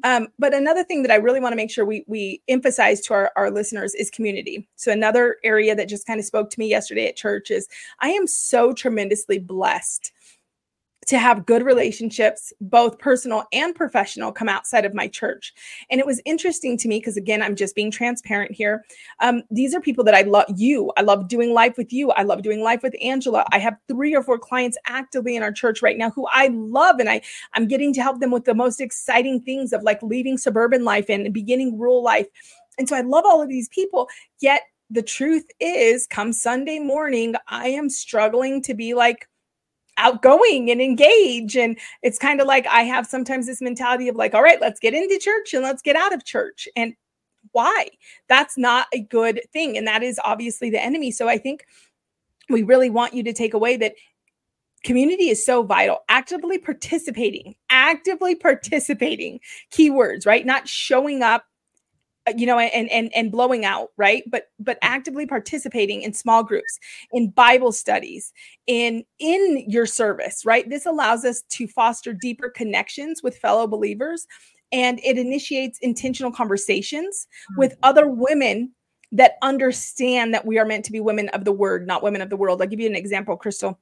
Um, 0.04 0.28
but 0.38 0.54
another 0.54 0.84
thing 0.84 1.02
that 1.02 1.10
I 1.10 1.16
really 1.16 1.40
want 1.40 1.52
to 1.52 1.56
make 1.56 1.70
sure 1.70 1.84
we 1.84 2.04
we 2.06 2.42
emphasize 2.48 3.00
to 3.02 3.14
our, 3.14 3.32
our 3.36 3.50
listeners 3.50 3.94
is 3.94 4.10
community. 4.10 4.66
So 4.76 4.92
another 4.92 5.36
area 5.44 5.74
that 5.74 5.88
just 5.88 6.06
kind 6.06 6.18
of 6.18 6.26
spoke 6.26 6.50
to 6.50 6.58
me 6.58 6.68
yesterday 6.68 7.06
at 7.08 7.16
church 7.16 7.50
is 7.50 7.68
I 8.00 8.10
am 8.10 8.26
so 8.26 8.72
tremendously 8.72 9.38
blessed 9.38 10.12
to 11.08 11.18
have 11.18 11.46
good 11.46 11.62
relationships, 11.62 12.52
both 12.60 12.98
personal 12.98 13.44
and 13.54 13.74
professional, 13.74 14.30
come 14.30 14.48
outside 14.48 14.84
of 14.84 14.92
my 14.92 15.08
church. 15.08 15.54
And 15.90 15.98
it 15.98 16.06
was 16.06 16.20
interesting 16.26 16.76
to 16.76 16.88
me 16.88 16.98
because, 16.98 17.16
again, 17.16 17.42
I'm 17.42 17.56
just 17.56 17.74
being 17.74 17.90
transparent 17.90 18.52
here. 18.52 18.84
Um, 19.20 19.42
these 19.50 19.74
are 19.74 19.80
people 19.80 20.04
that 20.04 20.14
I 20.14 20.20
love 20.22 20.44
you. 20.54 20.92
I 20.98 21.02
love 21.02 21.26
doing 21.26 21.54
life 21.54 21.78
with 21.78 21.94
you. 21.94 22.10
I 22.10 22.24
love 22.24 22.42
doing 22.42 22.62
life 22.62 22.82
with 22.82 22.94
Angela. 23.02 23.46
I 23.52 23.58
have 23.58 23.76
three 23.88 24.14
or 24.14 24.22
four 24.22 24.38
clients 24.38 24.76
actively 24.86 25.34
in 25.34 25.42
our 25.42 25.52
church 25.52 25.80
right 25.80 25.96
now 25.96 26.10
who 26.10 26.26
I 26.30 26.48
love, 26.52 27.00
and 27.00 27.08
I, 27.08 27.22
I'm 27.54 27.66
getting 27.66 27.94
to 27.94 28.02
help 28.02 28.20
them 28.20 28.30
with 28.30 28.44
the 28.44 28.54
most 28.54 28.78
exciting 28.78 29.40
things 29.40 29.72
of 29.72 29.82
like 29.82 30.02
leaving 30.02 30.36
suburban 30.36 30.84
life 30.84 31.06
and 31.08 31.32
beginning 31.32 31.78
rural 31.78 32.02
life. 32.02 32.26
And 32.78 32.86
so 32.86 32.94
I 32.94 33.00
love 33.00 33.24
all 33.26 33.40
of 33.40 33.48
these 33.48 33.70
people, 33.70 34.08
yet 34.40 34.60
the 34.90 35.02
truth 35.02 35.46
is, 35.58 36.06
come 36.06 36.34
Sunday 36.34 36.78
morning, 36.78 37.34
I 37.48 37.68
am 37.68 37.88
struggling 37.88 38.62
to 38.62 38.74
be 38.74 38.92
like, 38.94 39.26
outgoing 39.98 40.70
and 40.70 40.80
engage. 40.80 41.56
And 41.56 41.78
it's 42.02 42.18
kind 42.18 42.40
of 42.40 42.46
like 42.46 42.66
I 42.66 42.82
have 42.82 43.06
sometimes 43.06 43.46
this 43.46 43.60
mentality 43.60 44.08
of 44.08 44.16
like, 44.16 44.34
all 44.34 44.42
right, 44.42 44.60
let's 44.60 44.80
get 44.80 44.94
into 44.94 45.18
church 45.18 45.52
and 45.52 45.62
let's 45.62 45.82
get 45.82 45.96
out 45.96 46.14
of 46.14 46.24
church. 46.24 46.66
And 46.76 46.94
why? 47.52 47.88
That's 48.28 48.56
not 48.56 48.86
a 48.92 49.00
good 49.00 49.42
thing. 49.52 49.76
And 49.76 49.86
that 49.86 50.02
is 50.02 50.20
obviously 50.24 50.70
the 50.70 50.82
enemy. 50.82 51.10
So 51.10 51.28
I 51.28 51.38
think 51.38 51.64
we 52.48 52.62
really 52.62 52.90
want 52.90 53.14
you 53.14 53.22
to 53.24 53.32
take 53.32 53.54
away 53.54 53.76
that 53.76 53.94
community 54.84 55.28
is 55.28 55.44
so 55.44 55.64
vital 55.64 55.98
actively 56.08 56.56
participating 56.56 57.56
actively 57.68 58.36
participating 58.36 59.40
keywords 59.72 60.24
right 60.24 60.46
not 60.46 60.68
showing 60.68 61.20
up 61.20 61.44
you 62.36 62.46
know 62.46 62.58
and 62.58 62.90
and 62.90 63.10
and 63.14 63.32
blowing 63.32 63.64
out 63.64 63.88
right? 63.96 64.22
But 64.26 64.50
but 64.58 64.78
actively 64.82 65.26
participating 65.26 66.02
in 66.02 66.12
small 66.12 66.42
groups 66.42 66.78
in 67.12 67.30
bible 67.30 67.72
studies 67.72 68.32
in 68.66 69.04
in 69.18 69.64
your 69.68 69.86
service 69.86 70.44
right? 70.44 70.68
This 70.68 70.86
allows 70.86 71.24
us 71.24 71.42
to 71.50 71.66
foster 71.66 72.12
deeper 72.12 72.50
connections 72.50 73.22
with 73.22 73.38
fellow 73.38 73.66
believers 73.66 74.26
and 74.72 75.00
it 75.02 75.18
initiates 75.18 75.78
intentional 75.80 76.32
conversations 76.32 77.26
mm-hmm. 77.52 77.60
with 77.60 77.76
other 77.82 78.08
women 78.08 78.72
that 79.12 79.36
understand 79.40 80.34
that 80.34 80.44
we 80.44 80.58
are 80.58 80.66
meant 80.66 80.84
to 80.84 80.92
be 80.92 81.00
women 81.00 81.28
of 81.30 81.44
the 81.44 81.52
word 81.52 81.86
not 81.86 82.02
women 82.02 82.20
of 82.20 82.30
the 82.30 82.36
world. 82.36 82.60
I'll 82.60 82.68
give 82.68 82.80
you 82.80 82.88
an 82.88 82.96
example 82.96 83.36
crystal 83.36 83.78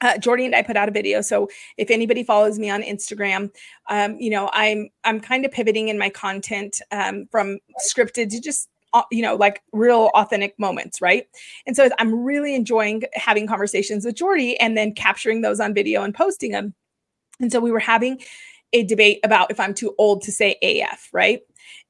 uh, 0.00 0.18
Jordy 0.18 0.44
and 0.44 0.54
I 0.54 0.62
put 0.62 0.76
out 0.76 0.88
a 0.88 0.92
video. 0.92 1.20
So 1.20 1.48
if 1.76 1.90
anybody 1.90 2.22
follows 2.22 2.58
me 2.58 2.70
on 2.70 2.82
Instagram, 2.82 3.50
um, 3.88 4.16
you 4.18 4.30
know, 4.30 4.50
I'm 4.52 4.88
I'm 5.04 5.20
kind 5.20 5.44
of 5.44 5.52
pivoting 5.52 5.88
in 5.88 5.98
my 5.98 6.10
content 6.10 6.80
um, 6.92 7.26
from 7.30 7.58
scripted 7.86 8.30
to 8.30 8.40
just 8.40 8.68
uh, 8.92 9.02
you 9.10 9.22
know 9.22 9.34
like 9.36 9.62
real 9.72 10.10
authentic 10.14 10.58
moments, 10.58 11.00
right? 11.00 11.26
And 11.66 11.76
so 11.76 11.88
I'm 11.98 12.24
really 12.24 12.54
enjoying 12.54 13.02
having 13.14 13.46
conversations 13.46 14.04
with 14.04 14.16
Jordy 14.16 14.58
and 14.60 14.76
then 14.76 14.92
capturing 14.92 15.40
those 15.40 15.60
on 15.60 15.74
video 15.74 16.02
and 16.02 16.14
posting 16.14 16.52
them. 16.52 16.74
And 17.40 17.50
so 17.52 17.60
we 17.60 17.70
were 17.70 17.80
having 17.80 18.20
a 18.72 18.82
debate 18.82 19.20
about 19.24 19.50
if 19.50 19.60
I'm 19.60 19.74
too 19.74 19.94
old 19.98 20.22
to 20.22 20.32
say 20.32 20.56
AF, 20.62 21.08
right? 21.12 21.40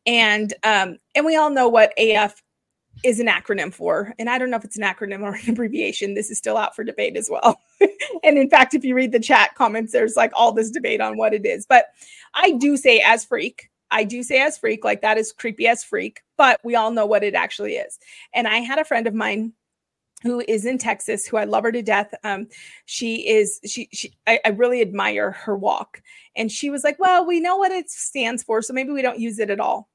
And 0.07 0.55
um, 0.63 0.99
and 1.15 1.27
we 1.27 1.37
all 1.37 1.51
know 1.51 1.69
what 1.69 1.93
AF 1.99 2.43
is 3.03 3.21
an 3.21 3.27
acronym 3.27 3.73
for. 3.73 4.15
And 4.19 4.29
I 4.31 4.39
don't 4.39 4.51
know 4.51 4.57
if 4.57 4.65
it's 4.65 4.77
an 4.77 4.83
acronym 4.83 5.23
or 5.23 5.35
an 5.35 5.51
abbreviation. 5.51 6.15
This 6.15 6.31
is 6.31 6.39
still 6.39 6.57
out 6.57 6.75
for 6.75 6.85
debate 6.85 7.17
as 7.17 7.29
well. 7.31 7.61
and 8.23 8.39
in 8.39 8.49
fact, 8.49 8.75
if 8.75 8.85
you 8.85 8.95
read 8.95 9.13
the 9.13 9.21
chat 9.21 9.55
comments, 9.55 9.93
there's 9.93 10.17
like 10.17 10.33
all 10.35 10.53
this 10.53 10.71
debate 10.71 11.01
on 11.01 11.17
what 11.17 11.35
it 11.35 11.45
is. 11.45 11.67
But 11.67 11.87
I 12.35 12.53
do 12.53 12.77
say 12.77 13.03
as 13.05 13.25
freak. 13.25 13.71
I 13.91 14.05
do 14.05 14.23
say 14.23 14.41
as 14.41 14.59
freak, 14.59 14.85
like 14.85 15.03
that 15.03 15.19
is 15.19 15.33
creepy 15.33 15.69
as 15.69 15.85
freak, 15.85 16.23
but 16.37 16.59
we 16.65 16.75
all 16.75 16.91
know 16.91 17.07
what 17.07 17.23
it 17.23 17.35
actually 17.35 17.75
is. 17.75 17.99
And 18.35 18.49
I 18.49 18.59
had 18.59 18.81
a 18.81 18.85
friend 18.85 19.07
of 19.07 19.15
mine 19.15 19.53
who 20.23 20.43
is 20.49 20.67
in 20.67 20.79
Texas, 20.79 21.27
who 21.27 21.37
I 21.37 21.45
love 21.45 21.63
her 21.63 21.73
to 21.73 21.83
death. 21.83 22.13
Um, 22.25 22.49
she 22.87 23.29
is 23.29 23.61
she 23.65 23.89
she 23.93 24.13
I, 24.27 24.41
I, 24.45 24.49
really 24.49 24.81
admire 24.81 25.31
her 25.31 25.57
walk. 25.57 26.03
And 26.35 26.51
she 26.51 26.71
was 26.71 26.83
like, 26.83 26.99
Well, 26.99 27.27
we 27.27 27.39
know 27.39 27.57
what 27.57 27.71
it 27.71 27.91
stands 27.91 28.43
for, 28.43 28.63
so 28.63 28.73
maybe 28.73 28.91
we 28.91 29.03
don't 29.03 29.21
use 29.21 29.39
it 29.39 29.51
at 29.51 29.61
all. 29.61 29.89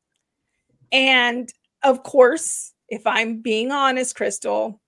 And 0.91 1.51
of 1.83 2.03
course, 2.03 2.73
if 2.91 3.07
I'm 3.07 3.41
being 3.41 3.71
honest, 3.71 4.15
Crystal, 4.15 4.79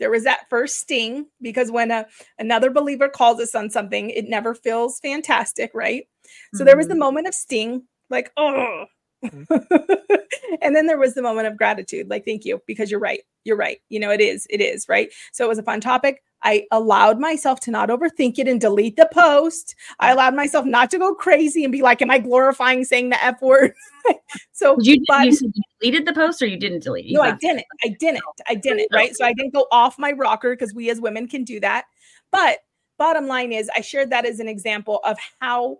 there 0.00 0.10
was 0.10 0.24
that 0.24 0.50
first 0.50 0.80
sting 0.80 1.26
because 1.40 1.70
when 1.70 1.92
a, 1.92 2.06
another 2.38 2.68
believer 2.68 3.08
calls 3.08 3.40
us 3.40 3.54
on 3.54 3.70
something, 3.70 4.10
it 4.10 4.28
never 4.28 4.54
feels 4.54 4.98
fantastic, 4.98 5.70
right? 5.72 6.02
Mm-hmm. 6.02 6.58
So 6.58 6.64
there 6.64 6.76
was 6.76 6.88
the 6.88 6.94
mm-hmm. 6.94 7.00
moment 7.00 7.28
of 7.28 7.34
sting, 7.34 7.84
like, 8.10 8.32
oh. 8.36 8.86
Mm-hmm. 9.24 10.14
and 10.62 10.74
then 10.74 10.86
there 10.86 10.98
was 10.98 11.14
the 11.14 11.22
moment 11.22 11.46
of 11.46 11.56
gratitude, 11.56 12.10
like, 12.10 12.24
thank 12.24 12.44
you, 12.44 12.60
because 12.66 12.90
you're 12.90 13.00
right. 13.00 13.20
You're 13.44 13.56
right. 13.56 13.78
You 13.88 14.00
know, 14.00 14.10
it 14.10 14.20
is, 14.20 14.46
it 14.50 14.60
is, 14.60 14.88
right? 14.88 15.12
So 15.32 15.44
it 15.44 15.48
was 15.48 15.58
a 15.58 15.62
fun 15.62 15.80
topic. 15.80 16.22
I 16.44 16.66
allowed 16.70 17.18
myself 17.18 17.58
to 17.60 17.70
not 17.70 17.88
overthink 17.88 18.38
it 18.38 18.46
and 18.46 18.60
delete 18.60 18.96
the 18.96 19.08
post. 19.12 19.74
I 19.98 20.12
allowed 20.12 20.36
myself 20.36 20.66
not 20.66 20.90
to 20.90 20.98
go 20.98 21.14
crazy 21.14 21.64
and 21.64 21.72
be 21.72 21.82
like, 21.82 22.02
"Am 22.02 22.10
I 22.10 22.18
glorifying 22.18 22.84
saying 22.84 23.08
the 23.08 23.24
f 23.24 23.40
word?" 23.40 23.74
so 24.52 24.76
you, 24.80 25.02
but, 25.08 25.26
you, 25.26 25.38
you, 25.54 25.62
deleted 25.80 26.06
the 26.06 26.12
post 26.12 26.42
or 26.42 26.46
you 26.46 26.58
didn't 26.58 26.82
delete? 26.82 27.06
You 27.06 27.16
no, 27.16 27.22
I 27.22 27.32
didn't. 27.32 27.64
I 27.82 27.88
didn't. 27.98 28.22
I 28.46 28.54
didn't. 28.54 28.88
Oh. 28.92 28.96
Right. 28.96 29.16
So 29.16 29.24
I 29.24 29.32
didn't 29.32 29.54
go 29.54 29.66
off 29.72 29.98
my 29.98 30.12
rocker 30.12 30.54
because 30.54 30.74
we 30.74 30.90
as 30.90 31.00
women 31.00 31.26
can 31.26 31.44
do 31.44 31.58
that. 31.60 31.86
But 32.30 32.58
bottom 32.98 33.26
line 33.26 33.52
is, 33.52 33.70
I 33.74 33.80
shared 33.80 34.10
that 34.10 34.26
as 34.26 34.38
an 34.38 34.48
example 34.48 35.00
of 35.04 35.16
how 35.40 35.78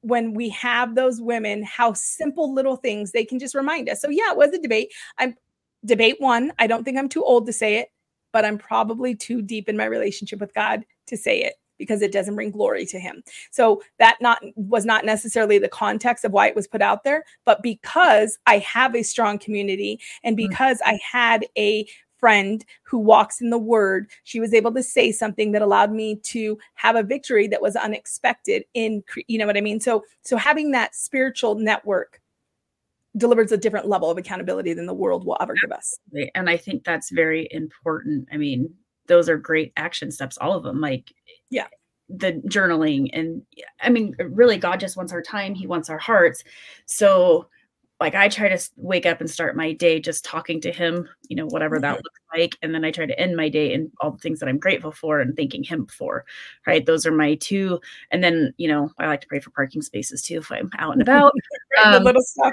when 0.00 0.32
we 0.32 0.48
have 0.50 0.94
those 0.94 1.20
women, 1.20 1.62
how 1.64 1.92
simple 1.92 2.54
little 2.54 2.76
things 2.76 3.12
they 3.12 3.24
can 3.24 3.38
just 3.38 3.54
remind 3.54 3.88
us. 3.88 4.00
So 4.00 4.08
yeah, 4.08 4.30
it 4.30 4.36
was 4.38 4.54
a 4.54 4.58
debate. 4.58 4.92
I'm 5.18 5.36
debate 5.84 6.16
one. 6.18 6.52
I 6.58 6.66
don't 6.66 6.82
think 6.84 6.96
I'm 6.96 7.08
too 7.08 7.24
old 7.24 7.46
to 7.46 7.52
say 7.52 7.76
it 7.76 7.90
but 8.38 8.44
I'm 8.44 8.56
probably 8.56 9.16
too 9.16 9.42
deep 9.42 9.68
in 9.68 9.76
my 9.76 9.86
relationship 9.86 10.38
with 10.38 10.54
God 10.54 10.84
to 11.08 11.16
say 11.16 11.42
it 11.42 11.54
because 11.76 12.02
it 12.02 12.12
doesn't 12.12 12.36
bring 12.36 12.52
glory 12.52 12.86
to 12.86 13.00
him. 13.00 13.24
So 13.50 13.82
that 13.98 14.16
not 14.20 14.40
was 14.54 14.84
not 14.84 15.04
necessarily 15.04 15.58
the 15.58 15.68
context 15.68 16.24
of 16.24 16.30
why 16.30 16.46
it 16.46 16.54
was 16.54 16.68
put 16.68 16.80
out 16.80 17.02
there, 17.02 17.24
but 17.44 17.60
because 17.64 18.38
I 18.46 18.58
have 18.58 18.94
a 18.94 19.02
strong 19.02 19.40
community 19.40 19.98
and 20.22 20.34
mm. 20.38 20.48
because 20.48 20.80
I 20.86 21.00
had 21.02 21.46
a 21.58 21.84
friend 22.20 22.64
who 22.84 22.98
walks 22.98 23.40
in 23.40 23.50
the 23.50 23.58
word 23.58 24.08
she 24.22 24.38
was 24.38 24.54
able 24.54 24.72
to 24.74 24.82
say 24.84 25.10
something 25.10 25.50
that 25.50 25.62
allowed 25.62 25.90
me 25.90 26.14
to 26.22 26.56
have 26.74 26.94
a 26.94 27.02
victory 27.02 27.48
that 27.48 27.62
was 27.62 27.74
unexpected 27.76 28.64
in 28.74 29.04
you 29.28 29.38
know 29.38 29.46
what 29.46 29.56
i 29.56 29.60
mean 29.60 29.78
so 29.78 30.02
so 30.22 30.36
having 30.36 30.72
that 30.72 30.96
spiritual 30.96 31.54
network 31.54 32.20
delivers 33.18 33.52
a 33.52 33.56
different 33.56 33.86
level 33.86 34.10
of 34.10 34.18
accountability 34.18 34.72
than 34.72 34.86
the 34.86 34.94
world 34.94 35.24
will 35.24 35.36
ever 35.40 35.54
give 35.60 35.72
us 35.72 35.98
and 36.34 36.48
i 36.48 36.56
think 36.56 36.84
that's 36.84 37.10
very 37.10 37.48
important 37.50 38.28
i 38.32 38.36
mean 38.36 38.72
those 39.06 39.28
are 39.28 39.36
great 39.36 39.72
action 39.76 40.10
steps 40.10 40.38
all 40.38 40.54
of 40.54 40.62
them 40.62 40.80
like 40.80 41.12
yeah 41.50 41.66
the 42.08 42.32
journaling 42.46 43.10
and 43.12 43.42
i 43.82 43.90
mean 43.90 44.14
really 44.30 44.56
god 44.56 44.80
just 44.80 44.96
wants 44.96 45.12
our 45.12 45.22
time 45.22 45.54
he 45.54 45.66
wants 45.66 45.90
our 45.90 45.98
hearts 45.98 46.42
so 46.86 47.46
like 48.00 48.14
I 48.14 48.28
try 48.28 48.48
to 48.48 48.70
wake 48.76 49.06
up 49.06 49.20
and 49.20 49.28
start 49.28 49.56
my 49.56 49.72
day 49.72 49.98
just 49.98 50.24
talking 50.24 50.60
to 50.60 50.70
him, 50.70 51.08
you 51.28 51.36
know, 51.36 51.46
whatever 51.46 51.80
that 51.80 51.94
mm-hmm. 51.94 51.96
looks 51.96 52.20
like. 52.32 52.56
And 52.62 52.72
then 52.72 52.84
I 52.84 52.92
try 52.92 53.06
to 53.06 53.18
end 53.18 53.36
my 53.36 53.48
day 53.48 53.72
in 53.72 53.90
all 54.00 54.12
the 54.12 54.18
things 54.18 54.38
that 54.38 54.48
I'm 54.48 54.58
grateful 54.58 54.92
for 54.92 55.20
and 55.20 55.36
thanking 55.36 55.64
him 55.64 55.86
for. 55.86 56.24
Right. 56.64 56.86
Those 56.86 57.06
are 57.06 57.12
my 57.12 57.34
two. 57.36 57.80
And 58.12 58.22
then, 58.22 58.54
you 58.56 58.68
know, 58.68 58.92
I 58.98 59.06
like 59.06 59.20
to 59.22 59.26
pray 59.26 59.40
for 59.40 59.50
parking 59.50 59.82
spaces 59.82 60.22
too 60.22 60.38
if 60.38 60.52
I'm 60.52 60.70
out 60.78 60.92
and 60.92 61.02
about. 61.02 61.32
right, 61.84 61.94
um, 61.94 62.02
the 62.02 62.06
little 62.06 62.22
stuff. 62.22 62.52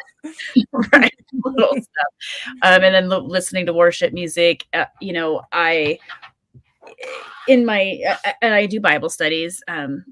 right. 0.93 1.13
Little 1.33 1.73
stuff. 1.73 2.53
Um, 2.61 2.83
and 2.83 2.95
then 2.95 3.09
lo- 3.09 3.25
listening 3.25 3.65
to 3.67 3.73
worship 3.73 4.13
music. 4.13 4.65
Uh, 4.73 4.85
you 5.01 5.13
know, 5.13 5.41
I 5.51 5.99
in 7.47 7.65
my 7.65 7.99
uh, 8.07 8.31
and 8.41 8.53
I 8.53 8.65
do 8.65 8.79
Bible 8.79 9.09
studies. 9.09 9.61
Um, 9.67 10.05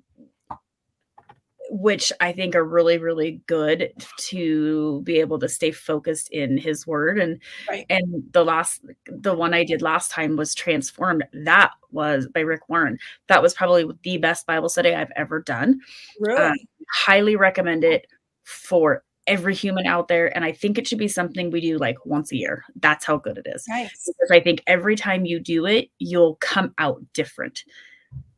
which 1.76 2.12
I 2.22 2.32
think 2.34 2.56
are 2.56 2.64
really, 2.64 3.00
really 3.00 3.42
good 3.48 3.92
to 4.30 5.02
be 5.02 5.20
able 5.20 5.40
to 5.40 5.50
stay 5.50 5.72
focused 5.72 6.30
in 6.30 6.56
his 6.56 6.86
word. 6.86 7.18
And 7.18 7.40
right. 7.68 7.88
and 7.90 8.24
the 8.32 8.44
last 8.44 8.86
the 9.08 9.34
one 9.34 9.56
I 9.56 9.64
did 9.64 9.82
last 9.82 10.12
time 10.12 10.36
was 10.36 10.54
transformed. 10.54 11.24
That 11.34 11.72
was 11.92 12.28
by 12.28 12.42
Rick 12.42 12.70
Warren. 12.70 13.00
That 13.28 13.42
was 13.42 13.56
probably 13.56 13.88
the 14.04 14.18
best 14.18 14.46
Bible 14.46 14.70
study 14.70 14.94
I've 14.94 15.12
ever 15.16 15.42
done. 15.42 15.80
Really? 16.20 16.44
Um, 16.44 16.56
highly 16.94 17.36
recommend 17.36 17.84
it 17.84 18.06
for 18.44 19.04
every 19.26 19.56
human 19.56 19.86
out 19.86 20.10
there. 20.10 20.36
And 20.36 20.44
I 20.44 20.52
think 20.52 20.78
it 20.78 20.88
should 20.88 20.98
be 20.98 21.08
something 21.08 21.50
we 21.50 21.62
do 21.62 21.78
like 21.78 22.06
once 22.06 22.32
a 22.32 22.38
year. 22.38 22.66
That's 22.76 23.06
how 23.06 23.18
good 23.18 23.38
it 23.38 23.48
is. 23.48 23.66
Nice. 23.70 24.06
Because 24.06 24.32
I 24.32 24.42
think 24.42 24.62
every 24.68 24.96
time 24.96 25.26
you 25.26 25.40
do 25.40 25.66
it, 25.66 25.90
you'll 26.00 26.36
come 26.36 26.74
out 26.78 27.02
different 27.14 27.64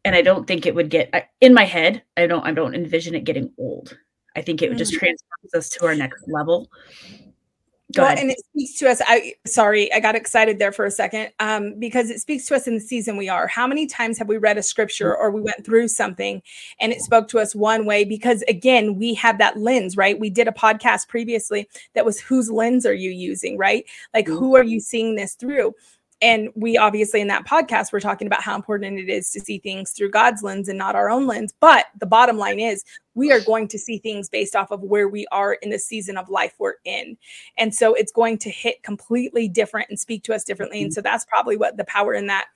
and 0.06 0.16
I 0.16 0.22
don't 0.22 0.46
think 0.46 0.66
it 0.66 0.76
would 0.76 0.90
get 0.90 1.32
in 1.42 1.54
my 1.54 1.66
head. 1.66 2.04
I 2.16 2.28
don't 2.28 2.46
I 2.46 2.52
don't 2.52 2.76
envision 2.76 3.16
it 3.16 3.24
getting 3.24 3.52
old. 3.58 3.98
I 4.36 4.42
think 4.42 4.62
it 4.62 4.70
would 4.70 4.78
just 4.78 4.94
mm. 4.94 5.00
transform 5.00 5.60
us 5.60 5.70
to 5.70 5.86
our 5.86 5.96
next 5.96 6.24
level. 6.28 6.70
Go 7.96 8.02
well, 8.02 8.12
ahead. 8.12 8.20
and 8.20 8.32
it 8.32 8.40
speaks 8.40 8.78
to 8.80 8.90
us. 8.90 9.02
I 9.08 9.36
sorry, 9.48 9.92
I 9.94 10.02
got 10.02 10.16
excited 10.16 10.60
there 10.60 10.74
for 10.74 10.86
a 10.86 10.92
second 10.92 11.32
um, 11.40 11.80
because 11.80 12.10
it 12.10 12.20
speaks 12.20 12.46
to 12.48 12.56
us 12.56 12.68
in 12.68 12.74
the 12.74 12.82
season 12.82 13.16
we 13.16 13.30
are. 13.30 13.48
How 13.48 13.66
many 13.66 13.88
times 13.88 14.18
have 14.18 14.28
we 14.28 14.38
read 14.38 14.58
a 14.58 14.64
scripture 14.64 15.16
or 15.16 15.32
we 15.32 15.40
went 15.40 15.66
through 15.66 15.88
something 15.88 16.42
and 16.82 16.92
it 16.92 17.00
spoke 17.00 17.30
to 17.30 17.40
us 17.40 17.56
one 17.56 17.86
way? 17.86 18.04
Because 18.04 18.44
again, 18.50 19.00
we 19.00 19.14
have 19.14 19.38
that 19.38 19.58
lens, 19.58 19.96
right? 19.96 20.20
We 20.20 20.30
did 20.30 20.50
a 20.50 20.52
podcast 20.52 21.08
previously 21.08 21.70
that 21.94 22.04
was 22.04 22.20
whose 22.20 22.52
lens 22.52 22.86
are 22.86 22.94
you 22.94 23.12
using, 23.12 23.58
right? 23.58 23.86
Like 24.14 24.26
mm-hmm. 24.26 24.40
who 24.40 24.58
are 24.58 24.64
you 24.64 24.82
seeing 24.82 25.16
this 25.16 25.36
through? 25.36 25.74
And 26.22 26.50
we 26.56 26.78
obviously 26.78 27.22
in 27.22 27.28
that 27.28 27.46
podcast 27.46 27.92
we're 27.92 28.00
talking 28.00 28.28
about 28.28 28.42
how 28.42 28.56
important 28.56 29.00
it 29.00 29.10
is 29.10 29.32
to 29.32 29.40
see 29.40 29.58
things 29.58 29.92
through 29.92 30.10
god's 30.10 30.44
lens 30.44 30.70
and 30.70 30.78
not 30.78 30.96
our 30.96 31.10
own 31.10 31.28
lens. 31.28 31.54
But 31.60 31.86
the 32.00 32.06
bottom 32.06 32.38
line 32.38 32.60
is 32.60 32.84
we 33.14 33.32
are 33.32 33.40
going 33.40 33.68
to 33.70 33.80
see 33.80 33.98
things 33.98 34.30
based 34.30 34.56
off 34.56 34.72
of 34.72 34.82
where 34.82 35.08
we 35.08 35.26
are 35.32 35.54
in 35.54 35.70
the 35.70 35.80
season 35.80 36.18
of 36.18 36.30
life 36.30 36.54
we're 36.60 36.76
in. 36.84 37.18
And 37.58 37.74
so 37.74 37.94
it's 37.94 38.12
going 38.12 38.38
to 38.40 38.50
hit 38.50 38.84
completely 38.84 39.48
different 39.48 39.90
and 39.90 40.00
speak 40.00 40.24
to 40.24 40.34
us 40.34 40.44
differently. 40.44 40.82
And 40.82 40.92
mm-hmm. 40.92 40.96
so 40.96 41.02
that's 41.02 41.26
probably 41.26 41.58
what 41.58 41.78
the 41.78 41.86
power 41.86 42.14
in 42.14 42.28
that 42.28 42.48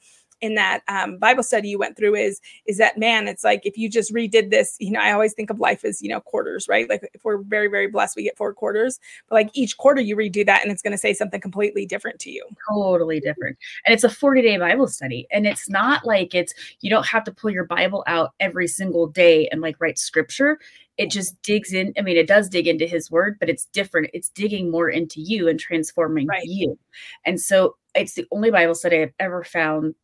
in 0.41 0.55
that 0.55 0.81
um, 0.87 1.17
Bible 1.17 1.43
study 1.43 1.69
you 1.69 1.79
went 1.79 1.97
through 1.97 2.15
is 2.15 2.39
is 2.65 2.77
that 2.77 2.97
man, 2.97 3.27
it's 3.27 3.43
like 3.43 3.65
if 3.65 3.77
you 3.77 3.89
just 3.89 4.13
redid 4.13 4.49
this, 4.49 4.75
you 4.79 4.91
know, 4.91 4.99
I 4.99 5.11
always 5.11 5.33
think 5.33 5.49
of 5.49 5.59
life 5.59 5.83
as 5.83 6.01
you 6.01 6.09
know 6.09 6.21
quarters, 6.21 6.67
right? 6.67 6.89
Like 6.89 7.09
if 7.13 7.23
we're 7.23 7.39
very 7.39 7.67
very 7.67 7.87
blessed, 7.87 8.15
we 8.15 8.23
get 8.23 8.37
four 8.37 8.53
quarters, 8.53 8.99
but 9.27 9.35
like 9.35 9.49
each 9.53 9.77
quarter 9.77 10.01
you 10.01 10.15
redo 10.15 10.45
that, 10.45 10.63
and 10.63 10.71
it's 10.71 10.81
going 10.81 10.91
to 10.91 10.97
say 10.97 11.13
something 11.13 11.41
completely 11.41 11.85
different 11.85 12.19
to 12.19 12.31
you. 12.31 12.45
Totally 12.69 13.19
different, 13.19 13.57
and 13.85 13.93
it's 13.93 14.03
a 14.03 14.09
forty 14.09 14.41
day 14.41 14.57
Bible 14.57 14.87
study, 14.87 15.27
and 15.31 15.45
it's 15.45 15.69
not 15.69 16.05
like 16.05 16.33
it's 16.33 16.53
you 16.81 16.89
don't 16.89 17.07
have 17.07 17.23
to 17.25 17.31
pull 17.31 17.51
your 17.51 17.65
Bible 17.65 18.03
out 18.07 18.31
every 18.39 18.67
single 18.67 19.07
day 19.07 19.47
and 19.51 19.61
like 19.61 19.75
write 19.79 19.99
scripture 19.99 20.59
it 20.99 21.09
just 21.09 21.41
digs 21.43 21.71
in. 21.71 21.93
I 21.97 22.01
mean, 22.01 22.17
it 22.17 22.27
does 22.27 22.49
dig 22.49 22.67
into 22.67 22.85
his 22.85 23.09
word, 23.09 23.37
but 23.39 23.47
it's 23.47 23.67
different. 23.67 24.09
It's 24.13 24.27
digging 24.27 24.69
more 24.69 24.89
into 24.89 25.21
you 25.21 25.47
and 25.47 25.57
transforming 25.57 26.27
right. 26.27 26.43
you. 26.43 26.77
And 27.25 27.39
so 27.39 27.77
it's 27.95 28.15
the 28.15 28.25
only 28.31 28.51
Bible 28.51 28.75
study 28.75 29.01
I've 29.01 29.13
ever 29.17 29.45
found 29.45 29.95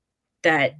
that 0.45 0.75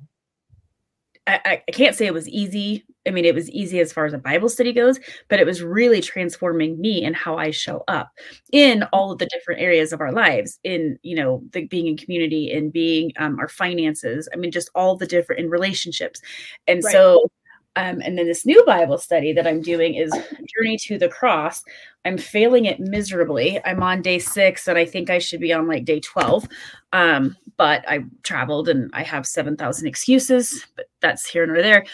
I, 1.28 1.64
I, 1.68 1.72
can't 1.72 1.96
say 1.96 2.06
it 2.06 2.14
was 2.14 2.30
easy. 2.30 2.86
I 3.08 3.12
mean, 3.12 3.26
it 3.26 3.34
was 3.34 3.50
easy 3.50 3.80
as 3.80 3.92
far 3.92 4.06
as 4.06 4.14
a 4.14 4.20
Bible 4.20 4.48
study 4.48 4.72
goes, 4.72 5.00
but 5.28 5.40
it 5.40 5.46
was 5.46 5.64
really 5.64 6.00
transforming 6.00 6.80
me 6.80 7.04
and 7.04 7.16
how 7.16 7.36
I 7.36 7.50
show 7.50 7.84
up 7.88 8.12
in 8.52 8.84
all 8.94 9.12
of 9.12 9.18
the 9.18 9.26
different 9.26 9.60
areas 9.60 9.92
of 9.92 10.02
our 10.02 10.12
lives, 10.12 10.60
in 10.64 11.00
you 11.02 11.16
know, 11.16 11.42
the 11.52 11.66
being 11.66 11.88
in 11.88 11.98
community 11.98 12.52
and 12.52 12.72
being 12.72 13.12
um, 13.18 13.40
our 13.40 13.48
finances. 13.48 14.30
I 14.34 14.38
mean, 14.38 14.52
just 14.52 14.70
all 14.76 14.98
the 14.98 15.08
different 15.08 15.42
in 15.42 15.50
relationships. 15.50 16.22
And 16.68 16.84
right. 16.84 16.92
so 16.92 17.32
um, 17.76 18.02
and 18.02 18.18
then 18.18 18.26
this 18.26 18.46
new 18.46 18.64
Bible 18.66 18.98
study 18.98 19.34
that 19.34 19.46
I'm 19.46 19.62
doing 19.62 19.96
is 19.96 20.12
Journey 20.12 20.78
to 20.84 20.98
the 20.98 21.10
Cross. 21.10 21.64
I'm 22.06 22.18
failing 22.18 22.66
it 22.66 22.80
miserably. 22.80 23.60
I'm 23.66 23.84
on 23.84 24.02
day 24.02 24.20
six, 24.20 24.68
and 24.68 24.78
I 24.78 24.86
think 24.86 25.10
I 25.10 25.20
should 25.20 25.42
be 25.42 25.52
on 25.52 25.68
like 25.68 25.86
day 25.86 26.00
12. 26.00 26.48
Um, 26.94 27.36
but 27.58 27.84
I 27.88 28.06
traveled 28.24 28.70
and 28.70 28.90
I 28.94 29.04
have 29.04 29.26
7,000 29.26 29.88
excuses, 29.88 30.66
but 30.76 30.86
that's 31.02 31.26
here 31.26 31.46
nor 31.46 31.62
there. 31.62 31.86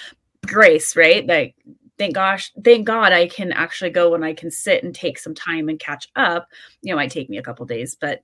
Grace, 0.46 0.96
right? 0.96 1.26
Like, 1.26 1.56
thank 1.98 2.16
gosh, 2.16 2.52
thank 2.64 2.86
God 2.86 3.14
I 3.14 3.28
can 3.28 3.52
actually 3.52 3.92
go 3.92 4.14
and 4.14 4.26
I 4.26 4.34
can 4.34 4.52
sit 4.52 4.84
and 4.84 4.94
take 4.94 5.18
some 5.18 5.34
time 5.34 5.70
and 5.70 5.80
catch 5.80 6.10
up. 6.16 6.48
You 6.82 6.90
know, 6.90 6.96
it 6.96 7.04
might 7.04 7.12
take 7.12 7.30
me 7.30 7.38
a 7.38 7.44
couple 7.44 7.66
days, 7.66 7.96
but 7.96 8.24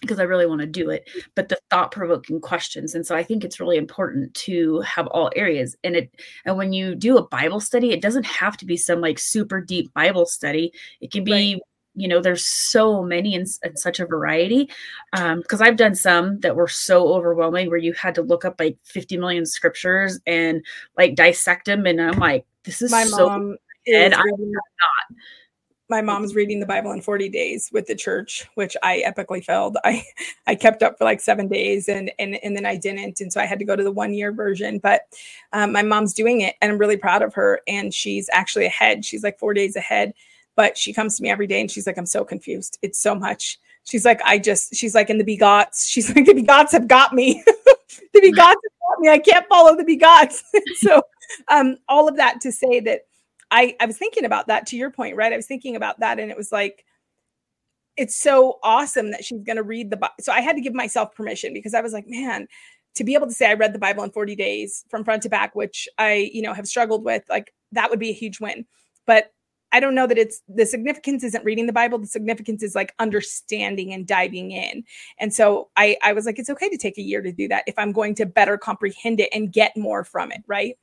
because 0.00 0.18
I 0.18 0.24
really 0.24 0.46
want 0.46 0.60
to 0.60 0.66
do 0.66 0.90
it, 0.90 1.08
but 1.34 1.48
the 1.48 1.58
thought 1.70 1.92
provoking 1.92 2.40
questions. 2.40 2.94
And 2.94 3.06
so 3.06 3.14
I 3.14 3.22
think 3.22 3.44
it's 3.44 3.60
really 3.60 3.76
important 3.76 4.34
to 4.34 4.80
have 4.80 5.06
all 5.08 5.30
areas. 5.36 5.76
And 5.84 5.96
it 5.96 6.10
and 6.44 6.56
when 6.56 6.72
you 6.72 6.94
do 6.94 7.16
a 7.16 7.26
Bible 7.26 7.60
study, 7.60 7.90
it 7.92 8.02
doesn't 8.02 8.26
have 8.26 8.56
to 8.58 8.66
be 8.66 8.76
some 8.76 9.00
like 9.00 9.18
super 9.18 9.60
deep 9.60 9.92
Bible 9.94 10.26
study. 10.26 10.72
It 11.00 11.10
can 11.10 11.24
be 11.24 11.32
right. 11.32 11.62
You 11.94 12.06
know, 12.06 12.20
there's 12.20 12.44
so 12.44 13.02
many 13.02 13.34
and, 13.34 13.48
such 13.74 13.98
a 13.98 14.06
variety. 14.06 14.70
Um, 15.14 15.40
because 15.40 15.60
I've 15.60 15.76
done 15.76 15.96
some 15.96 16.38
that 16.40 16.54
were 16.54 16.68
so 16.68 17.08
overwhelming 17.08 17.70
where 17.70 17.78
you 17.78 17.92
had 17.92 18.14
to 18.14 18.22
look 18.22 18.44
up 18.44 18.60
like 18.60 18.76
50 18.84 19.16
million 19.16 19.44
scriptures 19.44 20.20
and 20.24 20.64
like 20.96 21.16
dissect 21.16 21.66
them. 21.66 21.86
And 21.86 22.00
I'm 22.00 22.20
like, 22.20 22.46
this 22.62 22.82
is 22.82 22.92
my 22.92 23.02
so 23.02 23.26
mom 23.26 23.56
and 23.88 24.14
I'm 24.14 24.24
not 24.28 24.62
my 25.88 26.02
mom's 26.02 26.34
reading 26.34 26.60
the 26.60 26.66
Bible 26.66 26.92
in 26.92 27.00
40 27.00 27.28
days 27.28 27.70
with 27.72 27.86
the 27.86 27.94
church, 27.94 28.46
which 28.54 28.76
I 28.82 29.02
epically 29.06 29.42
failed. 29.42 29.76
I 29.84 30.04
I 30.46 30.54
kept 30.54 30.82
up 30.82 30.98
for 30.98 31.04
like 31.04 31.20
seven 31.20 31.48
days 31.48 31.88
and 31.88 32.10
and 32.18 32.36
and 32.42 32.56
then 32.56 32.66
I 32.66 32.76
didn't, 32.76 33.20
and 33.20 33.32
so 33.32 33.40
I 33.40 33.46
had 33.46 33.58
to 33.58 33.64
go 33.64 33.76
to 33.76 33.84
the 33.84 33.92
one 33.92 34.12
year 34.12 34.32
version. 34.32 34.78
But 34.78 35.02
um, 35.52 35.72
my 35.72 35.82
mom's 35.82 36.14
doing 36.14 36.40
it, 36.42 36.56
and 36.60 36.70
I'm 36.70 36.78
really 36.78 36.96
proud 36.96 37.22
of 37.22 37.34
her. 37.34 37.60
And 37.66 37.92
she's 37.92 38.28
actually 38.32 38.66
ahead. 38.66 39.04
She's 39.04 39.22
like 39.22 39.38
four 39.38 39.54
days 39.54 39.76
ahead. 39.76 40.14
But 40.56 40.76
she 40.76 40.92
comes 40.92 41.16
to 41.16 41.22
me 41.22 41.30
every 41.30 41.46
day, 41.46 41.60
and 41.60 41.70
she's 41.70 41.86
like, 41.86 41.98
"I'm 41.98 42.06
so 42.06 42.24
confused. 42.24 42.78
It's 42.82 43.00
so 43.00 43.14
much." 43.14 43.58
She's 43.84 44.04
like, 44.04 44.20
"I 44.24 44.38
just," 44.38 44.74
she's 44.74 44.94
like, 44.94 45.08
"In 45.08 45.18
the 45.18 45.24
begots." 45.24 45.88
She's 45.88 46.08
like, 46.14 46.26
"The 46.26 46.34
begots 46.34 46.72
have 46.72 46.88
got 46.88 47.14
me. 47.14 47.42
the 47.46 48.20
begots 48.20 48.36
have 48.36 48.78
got 48.88 49.00
me. 49.00 49.08
I 49.08 49.18
can't 49.18 49.46
follow 49.48 49.76
the 49.76 49.84
begots." 49.84 50.42
so, 50.76 51.00
um, 51.48 51.76
all 51.88 52.08
of 52.08 52.16
that 52.16 52.40
to 52.42 52.52
say 52.52 52.80
that 52.80 53.07
I, 53.50 53.76
I 53.80 53.86
was 53.86 53.96
thinking 53.96 54.24
about 54.24 54.48
that 54.48 54.66
to 54.68 54.76
your 54.76 54.90
point, 54.90 55.16
right? 55.16 55.32
I 55.32 55.36
was 55.36 55.46
thinking 55.46 55.76
about 55.76 56.00
that 56.00 56.18
and 56.18 56.30
it 56.30 56.36
was 56.36 56.52
like, 56.52 56.84
it's 57.96 58.16
so 58.16 58.58
awesome 58.62 59.10
that 59.10 59.24
she's 59.24 59.42
going 59.42 59.56
to 59.56 59.62
read 59.62 59.90
the 59.90 59.96
Bible. 59.96 60.14
So 60.20 60.32
I 60.32 60.40
had 60.40 60.54
to 60.54 60.62
give 60.62 60.74
myself 60.74 61.14
permission 61.14 61.52
because 61.52 61.74
I 61.74 61.80
was 61.80 61.92
like, 61.92 62.06
man, 62.06 62.46
to 62.94 63.04
be 63.04 63.14
able 63.14 63.26
to 63.26 63.32
say 63.32 63.50
I 63.50 63.54
read 63.54 63.72
the 63.72 63.78
Bible 63.78 64.04
in 64.04 64.10
40 64.10 64.36
days 64.36 64.84
from 64.88 65.04
front 65.04 65.22
to 65.24 65.28
back, 65.28 65.54
which 65.54 65.88
I, 65.98 66.30
you 66.32 66.42
know, 66.42 66.54
have 66.54 66.68
struggled 66.68 67.04
with, 67.04 67.24
like 67.28 67.52
that 67.72 67.90
would 67.90 67.98
be 67.98 68.10
a 68.10 68.14
huge 68.14 68.40
win. 68.40 68.66
But 69.06 69.32
I 69.72 69.80
don't 69.80 69.94
know 69.94 70.06
that 70.06 70.16
it's 70.16 70.42
the 70.48 70.64
significance 70.64 71.22
isn't 71.24 71.44
reading 71.44 71.66
the 71.66 71.72
Bible. 71.72 71.98
The 71.98 72.06
significance 72.06 72.62
is 72.62 72.74
like 72.74 72.94
understanding 72.98 73.92
and 73.92 74.06
diving 74.06 74.52
in. 74.52 74.84
And 75.18 75.34
so 75.34 75.68
I, 75.76 75.96
I 76.02 76.12
was 76.12 76.24
like, 76.24 76.38
it's 76.38 76.50
okay 76.50 76.68
to 76.70 76.78
take 76.78 76.98
a 76.98 77.02
year 77.02 77.20
to 77.20 77.32
do 77.32 77.48
that 77.48 77.64
if 77.66 77.74
I'm 77.78 77.92
going 77.92 78.14
to 78.16 78.26
better 78.26 78.56
comprehend 78.56 79.20
it 79.20 79.28
and 79.32 79.52
get 79.52 79.76
more 79.76 80.04
from 80.04 80.32
it. 80.32 80.42
Right. 80.46 80.76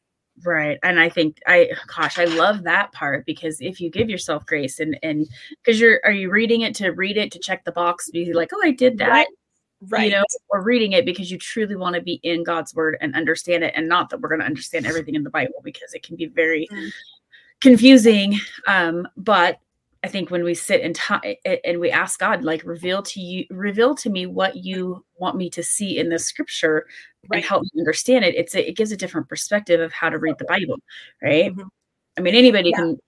Right. 0.43 0.77
And 0.83 0.99
I 0.99 1.07
think 1.07 1.39
I 1.47 1.71
gosh, 1.95 2.19
I 2.19 2.25
love 2.25 2.63
that 2.63 2.91
part 2.91 3.25
because 3.25 3.61
if 3.61 3.79
you 3.79 3.89
give 3.89 4.09
yourself 4.09 4.45
grace 4.45 4.79
and 4.79 4.97
and 5.01 5.27
because 5.63 5.79
you're 5.79 6.01
are 6.03 6.11
you 6.11 6.29
reading 6.29 6.61
it 6.61 6.75
to 6.75 6.89
read 6.89 7.17
it 7.17 7.31
to 7.31 7.39
check 7.39 7.63
the 7.63 7.71
box, 7.71 8.09
be 8.09 8.33
like, 8.33 8.49
oh, 8.53 8.61
I 8.63 8.71
did 8.71 8.97
that. 8.97 9.09
Right. 9.09 9.27
right. 9.89 10.05
You 10.05 10.17
know, 10.17 10.23
or 10.49 10.61
reading 10.61 10.91
it 10.91 11.05
because 11.05 11.31
you 11.31 11.37
truly 11.37 11.77
want 11.77 11.95
to 11.95 12.01
be 12.01 12.19
in 12.23 12.43
God's 12.43 12.75
word 12.75 12.97
and 12.99 13.15
understand 13.15 13.63
it, 13.63 13.73
and 13.75 13.87
not 13.87 14.09
that 14.09 14.19
we're 14.19 14.29
going 14.29 14.41
to 14.41 14.45
understand 14.45 14.85
everything 14.85 15.15
in 15.15 15.23
the 15.23 15.29
Bible 15.29 15.61
because 15.63 15.93
it 15.93 16.03
can 16.03 16.17
be 16.17 16.25
very 16.25 16.67
mm. 16.69 16.91
confusing. 17.61 18.37
Um, 18.67 19.07
but 19.15 19.59
I 20.05 20.07
think 20.07 20.29
when 20.29 20.43
we 20.43 20.53
sit 20.53 20.81
and 20.81 20.95
t- 20.95 21.39
and 21.65 21.79
we 21.79 21.89
ask 21.89 22.19
God, 22.19 22.43
like, 22.43 22.63
reveal 22.63 23.01
to 23.01 23.19
you, 23.19 23.45
reveal 23.49 23.95
to 23.95 24.09
me 24.11 24.27
what 24.27 24.55
you 24.55 25.03
want 25.17 25.35
me 25.35 25.49
to 25.49 25.63
see 25.63 25.97
in 25.97 26.09
the 26.09 26.19
scripture, 26.19 26.85
right. 27.27 27.37
and 27.37 27.43
help 27.43 27.63
me 27.63 27.81
understand 27.81 28.23
it. 28.23 28.35
It's 28.35 28.53
a, 28.53 28.69
it 28.69 28.77
gives 28.77 28.91
a 28.91 28.97
different 28.97 29.27
perspective 29.27 29.81
of 29.81 29.91
how 29.91 30.09
to 30.11 30.19
read 30.19 30.37
the 30.37 30.45
Bible, 30.45 30.77
right? 31.23 31.51
Mm-hmm. 31.51 31.67
I 32.19 32.21
mean, 32.21 32.35
anybody 32.35 32.69
yeah. 32.69 32.77
can 32.77 32.99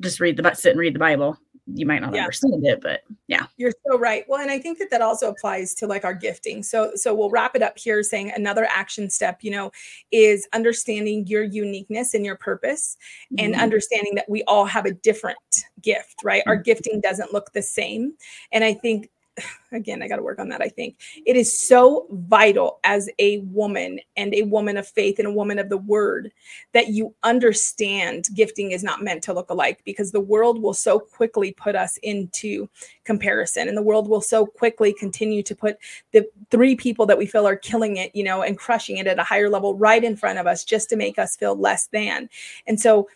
just 0.00 0.18
read 0.18 0.38
the 0.38 0.54
sit 0.54 0.70
and 0.70 0.80
read 0.80 0.94
the 0.94 0.98
Bible, 0.98 1.36
you 1.74 1.84
might 1.84 2.00
not 2.00 2.14
yeah. 2.14 2.22
understand 2.22 2.64
it 2.64 2.80
but 2.80 3.02
yeah 3.26 3.46
you're 3.56 3.72
so 3.86 3.98
right 3.98 4.24
well 4.28 4.40
and 4.40 4.50
i 4.50 4.58
think 4.58 4.78
that 4.78 4.88
that 4.90 5.02
also 5.02 5.28
applies 5.28 5.74
to 5.74 5.86
like 5.86 6.04
our 6.04 6.14
gifting 6.14 6.62
so 6.62 6.92
so 6.94 7.12
we'll 7.12 7.30
wrap 7.30 7.56
it 7.56 7.62
up 7.62 7.76
here 7.76 8.02
saying 8.02 8.30
another 8.36 8.66
action 8.70 9.10
step 9.10 9.38
you 9.42 9.50
know 9.50 9.70
is 10.12 10.46
understanding 10.52 11.26
your 11.26 11.42
uniqueness 11.42 12.14
and 12.14 12.24
your 12.24 12.36
purpose 12.36 12.96
mm-hmm. 13.32 13.44
and 13.44 13.60
understanding 13.60 14.14
that 14.14 14.28
we 14.28 14.44
all 14.44 14.64
have 14.64 14.86
a 14.86 14.92
different 14.92 15.38
gift 15.82 16.16
right 16.22 16.40
mm-hmm. 16.42 16.50
our 16.50 16.56
gifting 16.56 17.00
doesn't 17.00 17.32
look 17.32 17.52
the 17.52 17.62
same 17.62 18.12
and 18.52 18.62
i 18.62 18.72
think 18.72 19.10
again, 19.72 20.02
I 20.02 20.08
got 20.08 20.16
to 20.16 20.22
work 20.22 20.38
on 20.38 20.48
that. 20.48 20.62
I 20.62 20.68
think 20.68 20.96
it 21.24 21.36
is 21.36 21.56
so 21.68 22.06
vital 22.10 22.80
as 22.84 23.08
a 23.18 23.38
woman 23.38 24.00
and 24.16 24.34
a 24.34 24.42
woman 24.42 24.76
of 24.76 24.86
faith 24.86 25.18
and 25.18 25.28
a 25.28 25.32
woman 25.32 25.58
of 25.58 25.68
the 25.68 25.78
word 25.78 26.32
that 26.72 26.88
you 26.88 27.14
understand 27.22 28.28
gifting 28.34 28.70
is 28.70 28.82
not 28.82 29.02
meant 29.02 29.22
to 29.24 29.32
look 29.32 29.50
alike 29.50 29.80
because 29.84 30.12
the 30.12 30.20
world 30.20 30.60
will 30.60 30.74
so 30.74 30.98
quickly 30.98 31.52
put 31.52 31.76
us 31.76 31.98
into 32.02 32.68
comparison 33.04 33.68
and 33.68 33.76
the 33.76 33.82
world 33.82 34.08
will 34.08 34.20
so 34.20 34.46
quickly 34.46 34.92
continue 34.92 35.42
to 35.42 35.54
put 35.54 35.76
the 36.12 36.26
three 36.50 36.74
people 36.74 37.06
that 37.06 37.18
we 37.18 37.26
feel 37.26 37.46
are 37.46 37.56
killing 37.56 37.96
it, 37.96 38.14
you 38.14 38.24
know, 38.24 38.42
and 38.42 38.58
crushing 38.58 38.98
it 38.98 39.06
at 39.06 39.18
a 39.18 39.24
higher 39.24 39.50
level 39.50 39.74
right 39.76 40.04
in 40.04 40.16
front 40.16 40.38
of 40.38 40.46
us 40.46 40.64
just 40.64 40.88
to 40.88 40.96
make 40.96 41.18
us 41.18 41.36
feel 41.36 41.56
less 41.56 41.86
than. 41.88 42.28
And 42.66 42.80
so, 42.80 43.08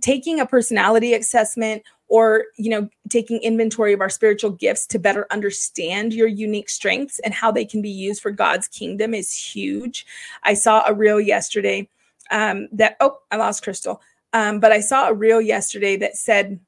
taking 0.00 0.38
a 0.38 0.46
personality 0.46 1.14
assessment 1.14 1.82
or 2.10 2.44
you 2.58 2.68
know 2.68 2.88
taking 3.08 3.40
inventory 3.40 3.94
of 3.94 4.00
our 4.00 4.10
spiritual 4.10 4.50
gifts 4.50 4.86
to 4.86 4.98
better 4.98 5.26
understand 5.30 6.12
your 6.12 6.28
unique 6.28 6.68
strengths 6.68 7.18
and 7.20 7.32
how 7.32 7.50
they 7.50 7.64
can 7.64 7.80
be 7.80 7.88
used 7.88 8.20
for 8.20 8.30
god's 8.30 8.68
kingdom 8.68 9.14
is 9.14 9.34
huge. 9.34 10.04
I 10.42 10.54
saw 10.54 10.84
a 10.86 10.92
reel 10.92 11.20
yesterday 11.20 11.88
um, 12.30 12.68
that 12.72 12.96
oh 13.00 13.18
i 13.30 13.36
lost 13.36 13.62
crystal. 13.62 14.02
Um, 14.32 14.60
but 14.60 14.72
i 14.72 14.80
saw 14.80 15.08
a 15.08 15.14
reel 15.14 15.40
yesterday 15.40 15.96
that 15.96 16.16
said 16.16 16.60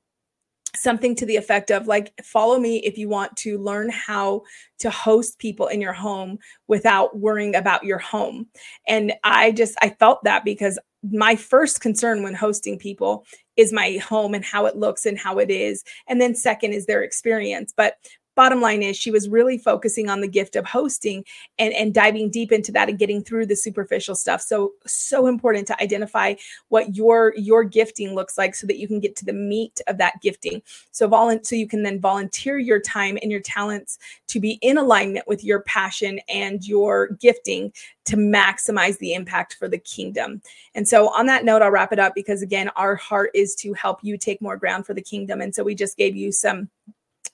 something 0.74 1.14
to 1.14 1.26
the 1.26 1.36
effect 1.36 1.70
of 1.70 1.86
like 1.86 2.12
follow 2.22 2.58
me 2.58 2.78
if 2.78 2.96
you 2.96 3.08
want 3.08 3.36
to 3.36 3.58
learn 3.58 3.90
how 3.90 4.42
to 4.78 4.88
host 4.88 5.38
people 5.38 5.66
in 5.66 5.82
your 5.82 5.92
home 5.92 6.38
without 6.66 7.18
worrying 7.18 7.56
about 7.56 7.84
your 7.84 7.98
home. 7.98 8.46
And 8.86 9.12
i 9.24 9.52
just 9.52 9.76
i 9.82 9.90
felt 9.90 10.24
that 10.24 10.44
because 10.44 10.78
my 11.10 11.34
first 11.36 11.80
concern 11.80 12.22
when 12.22 12.34
hosting 12.34 12.78
people 12.78 13.24
is 13.56 13.72
my 13.72 13.96
home 13.98 14.34
and 14.34 14.44
how 14.44 14.66
it 14.66 14.76
looks 14.76 15.04
and 15.04 15.18
how 15.18 15.38
it 15.38 15.50
is 15.50 15.82
and 16.08 16.20
then 16.20 16.34
second 16.34 16.72
is 16.72 16.86
their 16.86 17.02
experience. 17.02 17.72
But 17.76 17.96
bottom 18.34 18.60
line 18.60 18.82
is 18.82 18.96
she 18.96 19.10
was 19.10 19.28
really 19.28 19.58
focusing 19.58 20.08
on 20.08 20.20
the 20.20 20.28
gift 20.28 20.56
of 20.56 20.64
hosting 20.64 21.24
and 21.58 21.72
and 21.74 21.94
diving 21.94 22.30
deep 22.30 22.52
into 22.52 22.72
that 22.72 22.88
and 22.88 22.98
getting 22.98 23.22
through 23.22 23.46
the 23.46 23.56
superficial 23.56 24.14
stuff. 24.14 24.40
So 24.40 24.72
so 24.86 25.26
important 25.26 25.66
to 25.68 25.82
identify 25.82 26.34
what 26.68 26.96
your 26.96 27.34
your 27.36 27.64
gifting 27.64 28.14
looks 28.14 28.38
like 28.38 28.54
so 28.54 28.66
that 28.66 28.78
you 28.78 28.88
can 28.88 29.00
get 29.00 29.16
to 29.16 29.24
the 29.24 29.32
meat 29.32 29.80
of 29.86 29.98
that 29.98 30.20
gifting. 30.22 30.62
So 30.90 31.08
volunteer 31.08 31.42
so 31.44 31.56
you 31.56 31.68
can 31.68 31.82
then 31.82 32.00
volunteer 32.00 32.58
your 32.58 32.80
time 32.80 33.18
and 33.20 33.30
your 33.30 33.40
talents 33.40 33.98
to 34.28 34.40
be 34.40 34.52
in 34.62 34.78
alignment 34.78 35.26
with 35.26 35.44
your 35.44 35.60
passion 35.62 36.20
and 36.28 36.66
your 36.66 37.08
gifting 37.20 37.72
to 38.04 38.16
maximize 38.16 38.98
the 38.98 39.14
impact 39.14 39.54
for 39.54 39.68
the 39.68 39.78
kingdom. 39.78 40.40
And 40.74 40.88
so 40.88 41.08
on 41.10 41.26
that 41.26 41.44
note 41.44 41.62
i'll 41.62 41.70
wrap 41.70 41.92
it 41.92 41.98
up 41.98 42.14
because 42.14 42.42
again 42.42 42.70
our 42.76 42.96
heart 42.96 43.30
is 43.34 43.54
to 43.56 43.72
help 43.74 43.98
you 44.02 44.16
take 44.16 44.40
more 44.40 44.56
ground 44.56 44.86
for 44.86 44.94
the 44.94 45.02
kingdom. 45.02 45.40
And 45.40 45.54
so 45.54 45.62
we 45.62 45.74
just 45.74 45.96
gave 45.96 46.16
you 46.16 46.32
some 46.32 46.68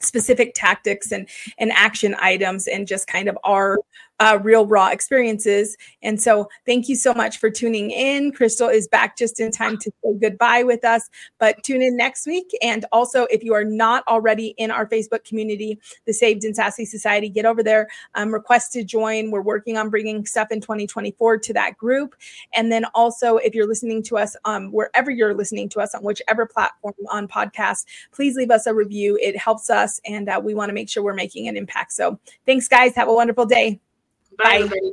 specific 0.00 0.52
tactics 0.54 1.12
and 1.12 1.28
and 1.58 1.72
action 1.72 2.14
items 2.20 2.66
and 2.66 2.86
just 2.86 3.06
kind 3.06 3.28
of 3.28 3.38
our 3.44 3.78
uh, 4.20 4.38
real 4.42 4.66
raw 4.66 4.88
experiences. 4.88 5.76
And 6.02 6.20
so, 6.20 6.48
thank 6.66 6.88
you 6.88 6.96
so 6.96 7.14
much 7.14 7.38
for 7.38 7.50
tuning 7.50 7.90
in. 7.90 8.32
Crystal 8.32 8.68
is 8.68 8.88
back 8.88 9.16
just 9.16 9.40
in 9.40 9.50
time 9.50 9.78
to 9.78 9.90
say 10.02 10.14
goodbye 10.20 10.62
with 10.62 10.84
us, 10.84 11.08
but 11.38 11.62
tune 11.62 11.82
in 11.82 11.96
next 11.96 12.26
week. 12.26 12.50
And 12.62 12.84
also, 12.92 13.24
if 13.24 13.42
you 13.42 13.54
are 13.54 13.64
not 13.64 14.06
already 14.08 14.54
in 14.58 14.70
our 14.70 14.86
Facebook 14.86 15.24
community, 15.24 15.78
the 16.06 16.12
Saved 16.12 16.44
and 16.44 16.54
Sassy 16.54 16.84
Society, 16.84 17.28
get 17.28 17.46
over 17.46 17.62
there, 17.62 17.88
um, 18.14 18.32
request 18.32 18.72
to 18.72 18.84
join. 18.84 19.30
We're 19.30 19.42
working 19.42 19.76
on 19.76 19.90
bringing 19.90 20.26
stuff 20.26 20.48
in 20.50 20.60
2024 20.60 21.38
to 21.38 21.52
that 21.54 21.76
group. 21.76 22.14
And 22.54 22.70
then 22.72 22.84
also, 22.94 23.36
if 23.36 23.54
you're 23.54 23.68
listening 23.68 24.02
to 24.04 24.18
us 24.18 24.36
um, 24.44 24.72
wherever 24.72 25.10
you're 25.10 25.34
listening 25.34 25.68
to 25.70 25.80
us 25.80 25.94
on 25.94 26.02
whichever 26.02 26.46
platform 26.46 26.94
on 27.10 27.28
podcast, 27.28 27.84
please 28.12 28.36
leave 28.36 28.50
us 28.50 28.66
a 28.66 28.74
review. 28.74 29.18
It 29.20 29.36
helps 29.36 29.70
us, 29.70 30.00
and 30.04 30.28
uh, 30.28 30.40
we 30.42 30.54
want 30.54 30.68
to 30.68 30.74
make 30.74 30.88
sure 30.88 31.02
we're 31.02 31.14
making 31.14 31.48
an 31.48 31.56
impact. 31.56 31.92
So, 31.92 32.18
thanks, 32.46 32.68
guys. 32.68 32.94
Have 32.94 33.08
a 33.08 33.14
wonderful 33.14 33.46
day. 33.46 33.80
Bye. 34.38 34.66
Bye. 34.68 34.92